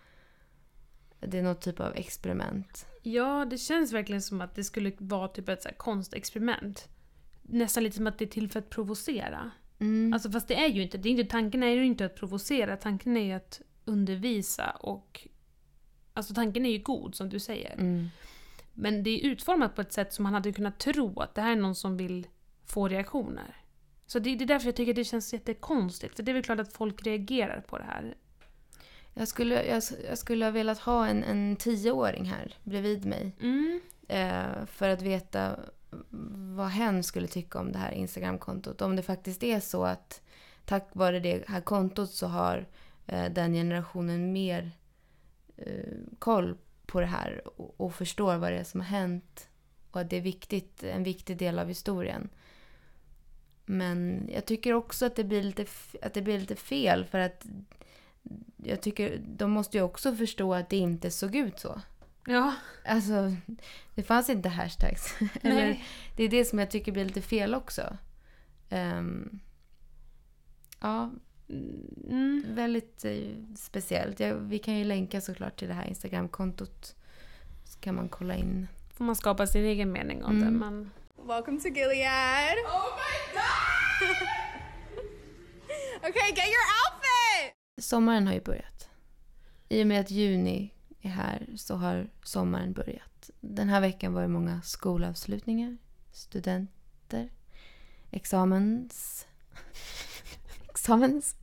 [1.20, 2.86] Det är något typ av experiment.
[3.02, 6.88] Ja, det känns verkligen som att det skulle vara typ ett så här konstexperiment.
[7.50, 9.50] Nästan lite som att det är till för att provocera.
[9.78, 10.12] Mm.
[10.12, 12.76] Alltså fast det är ju inte, det är inte tanken är ju inte att provocera,
[12.76, 15.28] tanken är ju att undervisa och...
[16.14, 17.72] Alltså tanken är ju god som du säger.
[17.72, 18.08] Mm.
[18.74, 21.52] Men det är utformat på ett sätt som man hade kunnat tro att det här
[21.52, 22.26] är någon som vill
[22.66, 23.56] få reaktioner.
[24.06, 26.16] Så det, det är därför jag tycker att det känns jättekonstigt.
[26.16, 28.14] För det är väl klart att folk reagerar på det här.
[29.14, 33.36] Jag skulle, jag, jag skulle ha velat ha en, en tioåring här bredvid mig.
[33.40, 33.80] Mm.
[34.08, 35.60] Eh, för att veta
[36.56, 38.82] vad hen skulle tycka om det här Instagramkontot.
[38.82, 40.22] Om det faktiskt är så att
[40.64, 42.66] tack vare det här kontot så har
[43.06, 44.70] eh, den generationen mer
[45.56, 49.48] eh, koll på det här och, och förstår vad det är som har hänt.
[49.90, 52.28] Och att det är viktigt, en viktig del av historien.
[53.64, 55.66] Men jag tycker också att det blir lite,
[56.02, 57.46] att det blir lite fel för att
[58.56, 61.80] jag tycker de måste ju också förstå att det inte såg ut så.
[62.30, 62.54] Ja.
[62.84, 63.36] Alltså,
[63.94, 65.14] det fanns inte hashtags.
[65.42, 65.84] Eller, Nej.
[66.16, 67.96] det är det som jag tycker blir lite fel också.
[68.70, 69.40] Ehm,
[70.80, 71.10] ja,
[72.08, 72.44] Mm.
[72.48, 74.20] väldigt eh, speciellt.
[74.20, 76.94] Jag, vi kan ju länka såklart till det här Instagramkontot.
[77.64, 78.68] Så kan man kolla in.
[78.94, 80.46] Får man skapa sin egen mening om det.
[80.46, 80.58] Mm.
[80.58, 80.90] Men...
[81.26, 82.56] Welcome to Gilead.
[82.66, 84.16] Oh my god!
[86.10, 87.84] okay, get your outfit!
[87.84, 88.88] Sommaren har ju börjat.
[89.68, 93.30] I och med att juni är här så har sommaren börjat.
[93.40, 95.76] Den här veckan var det många skolavslutningar,
[96.12, 97.28] studenter,
[98.10, 99.26] examens...
[100.68, 101.36] examens.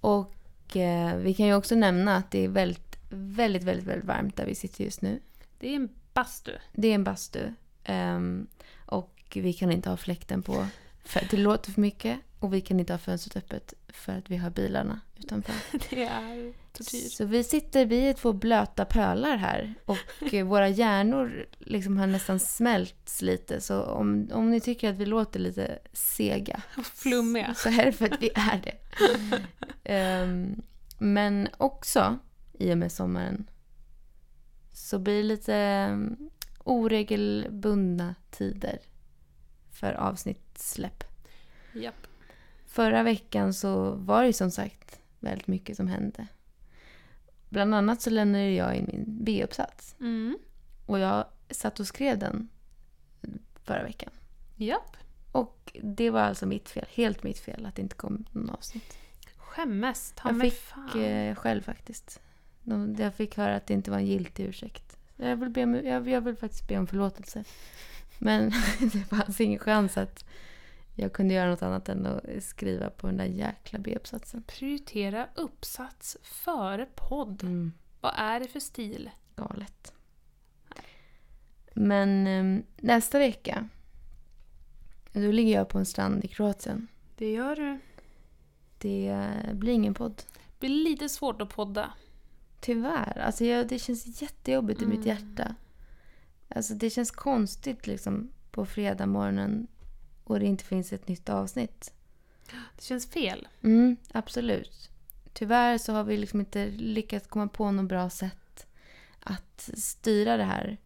[0.00, 4.36] Och eh, vi kan ju också nämna att det är väldigt, väldigt, väldigt, väldigt varmt
[4.36, 5.20] där vi sitter just nu.
[5.58, 6.52] Det är en bastu.
[6.72, 7.40] Det är en bastu.
[7.84, 8.46] ehm,
[8.86, 10.66] och vi kan inte ha fläkten på
[11.06, 12.18] för det låter för mycket.
[12.38, 15.54] Och vi kan inte ha fönstret öppet för att vi har bilarna utanför.
[15.90, 17.08] Det är tortyr.
[17.08, 19.74] Så vi sitter, vi är två blöta pölar här.
[19.84, 23.60] Och eh, våra hjärnor liksom har nästan smälts lite.
[23.60, 26.62] Så om, om ni tycker att vi låter lite sega.
[26.94, 27.54] Flummiga.
[27.54, 28.78] Så är det för att vi är det.
[29.84, 30.62] Ehm,
[30.98, 32.18] men också,
[32.52, 33.50] i och med sommaren,
[34.72, 36.30] så blir det lite um,
[36.64, 38.78] oregelbundna tider
[39.70, 39.92] för
[40.56, 41.04] avsnittssläpp.
[41.72, 42.06] Japp.
[42.66, 46.26] Förra veckan så var det som sagt väldigt mycket som hände.
[47.48, 49.94] Bland annat så lämnade jag in min B-uppsats.
[50.00, 50.38] Mm.
[50.86, 52.48] Och jag satt och skrev den
[53.64, 54.10] förra veckan.
[54.56, 54.96] Japp.
[55.32, 56.86] Och det var alltså mitt fel.
[56.94, 58.98] Helt mitt fel att det inte kom någon avsnitt.
[59.36, 60.12] Skämmes.
[60.16, 61.00] Ta Jag mig fick fan.
[61.02, 62.20] eh, själv faktiskt.
[62.62, 64.96] De, jag fick höra att det inte var en giltig ursäkt.
[65.16, 67.44] Jag vill, be om, jag, jag vill faktiskt be om förlåtelse.
[68.18, 68.52] Men
[68.92, 70.24] det fanns ingen chans att
[70.98, 74.42] jag kunde göra något annat än att skriva på den där jäkla B-uppsatsen.
[74.42, 77.42] Prioritera uppsats före podd.
[77.42, 79.10] Mm, Vad är det för stil?
[79.36, 79.92] galet.
[81.74, 83.68] Men eh, nästa vecka,
[85.12, 86.88] då ligger jag på en strand i Kroatien.
[87.16, 87.78] Det gör du.
[88.78, 90.22] Det blir ingen podd.
[90.58, 91.92] Det blir lite svårt att podda.
[92.60, 93.18] Tyvärr.
[93.18, 95.08] Alltså jag, det känns jättejobbigt i mitt Mm.
[95.08, 95.54] hjärta.
[96.48, 99.66] Alltså det känns konstigt liksom på fredag morgonen
[100.26, 101.92] och det inte finns ett nytt avsnitt.
[102.76, 103.48] Det känns fel.
[103.62, 104.90] Mm, absolut.
[105.32, 108.66] Tyvärr så har vi liksom inte lyckats komma på något bra sätt
[109.20, 110.76] att styra det här.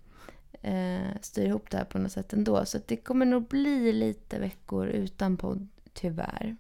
[0.63, 2.67] Eh, styra ihop det här på något sätt ändå.
[2.67, 6.57] Så det kommer nog bli lite veckor utan podd, tyvärr.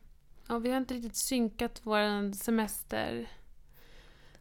[0.48, 3.28] Ja, vi har inte riktigt synkat vår semester.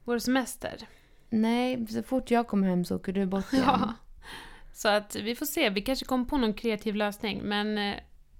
[0.04, 0.88] Vår semester.
[1.30, 3.66] Nej, så fort jag kommer hem så åker du bort igen.
[3.68, 3.94] Ja.
[4.74, 5.70] Så att vi får se.
[5.70, 7.42] Vi kanske kommer på någon kreativ lösning.
[7.44, 7.96] Men eh,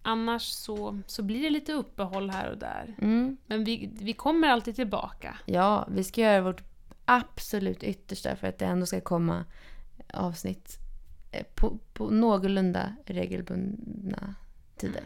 [0.10, 2.96] annars så, så blir det lite uppehåll här och där.
[3.02, 3.38] Mm.
[3.46, 5.38] Men vi, vi kommer alltid tillbaka.
[5.46, 6.64] Ja, vi ska göra vårt
[7.06, 9.46] absolut yttersta för att det ändå ska komma
[10.14, 10.78] avsnitt
[11.32, 14.36] eh, på, på någorlunda regelbundna
[14.78, 15.04] tider.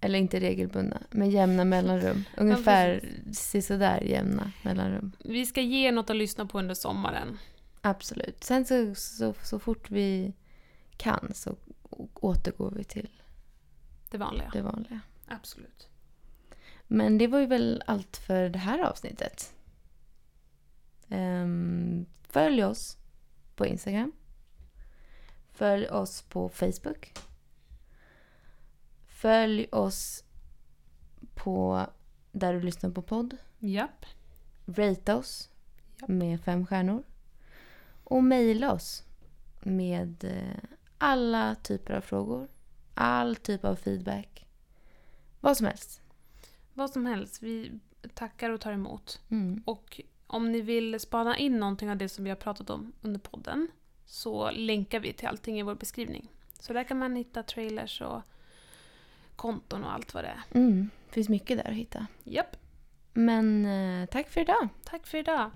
[0.00, 2.24] Eller inte regelbundna, men jämna mellanrum.
[2.36, 5.12] Ungefär sisådär jämna mellanrum.
[5.24, 7.38] Vi ska ge något att lyssna på under sommaren.
[7.80, 8.44] Absolut.
[8.44, 10.32] Sen så, så, så fort vi
[10.96, 11.56] kan så
[12.14, 13.08] återgår vi till
[14.10, 14.50] Det vanliga.
[14.52, 15.00] det vanliga.
[15.26, 15.88] Absolut.
[16.86, 19.54] Men det var ju väl allt för det här avsnittet.
[21.08, 22.96] Ehm, följ oss
[23.56, 24.12] på Instagram.
[25.52, 27.12] Följ oss på Facebook.
[29.06, 30.24] Följ oss
[31.34, 31.86] på
[32.32, 33.36] där du lyssnar på podd.
[33.58, 34.06] Japp.
[34.66, 35.50] Rate oss
[36.00, 36.08] Japp.
[36.08, 37.02] med fem stjärnor.
[38.04, 39.04] Och mejla oss
[39.62, 42.48] med eh, alla typer av frågor.
[43.00, 44.46] All typ av feedback.
[45.40, 46.00] Vad som helst.
[46.74, 47.42] Vad som helst.
[47.42, 47.80] Vi
[48.14, 49.20] tackar och tar emot.
[49.28, 49.62] Mm.
[49.66, 53.20] Och om ni vill spana in någonting av det som vi har pratat om under
[53.20, 53.68] podden
[54.06, 56.28] så länkar vi till allting i vår beskrivning.
[56.60, 58.22] Så där kan man hitta trailers och
[59.36, 60.58] konton och allt vad det är.
[60.58, 60.90] Mm.
[61.08, 62.06] finns mycket där att hitta.
[62.24, 62.56] Japp.
[63.12, 64.68] Men eh, tack för idag.
[64.84, 65.50] Tack för idag.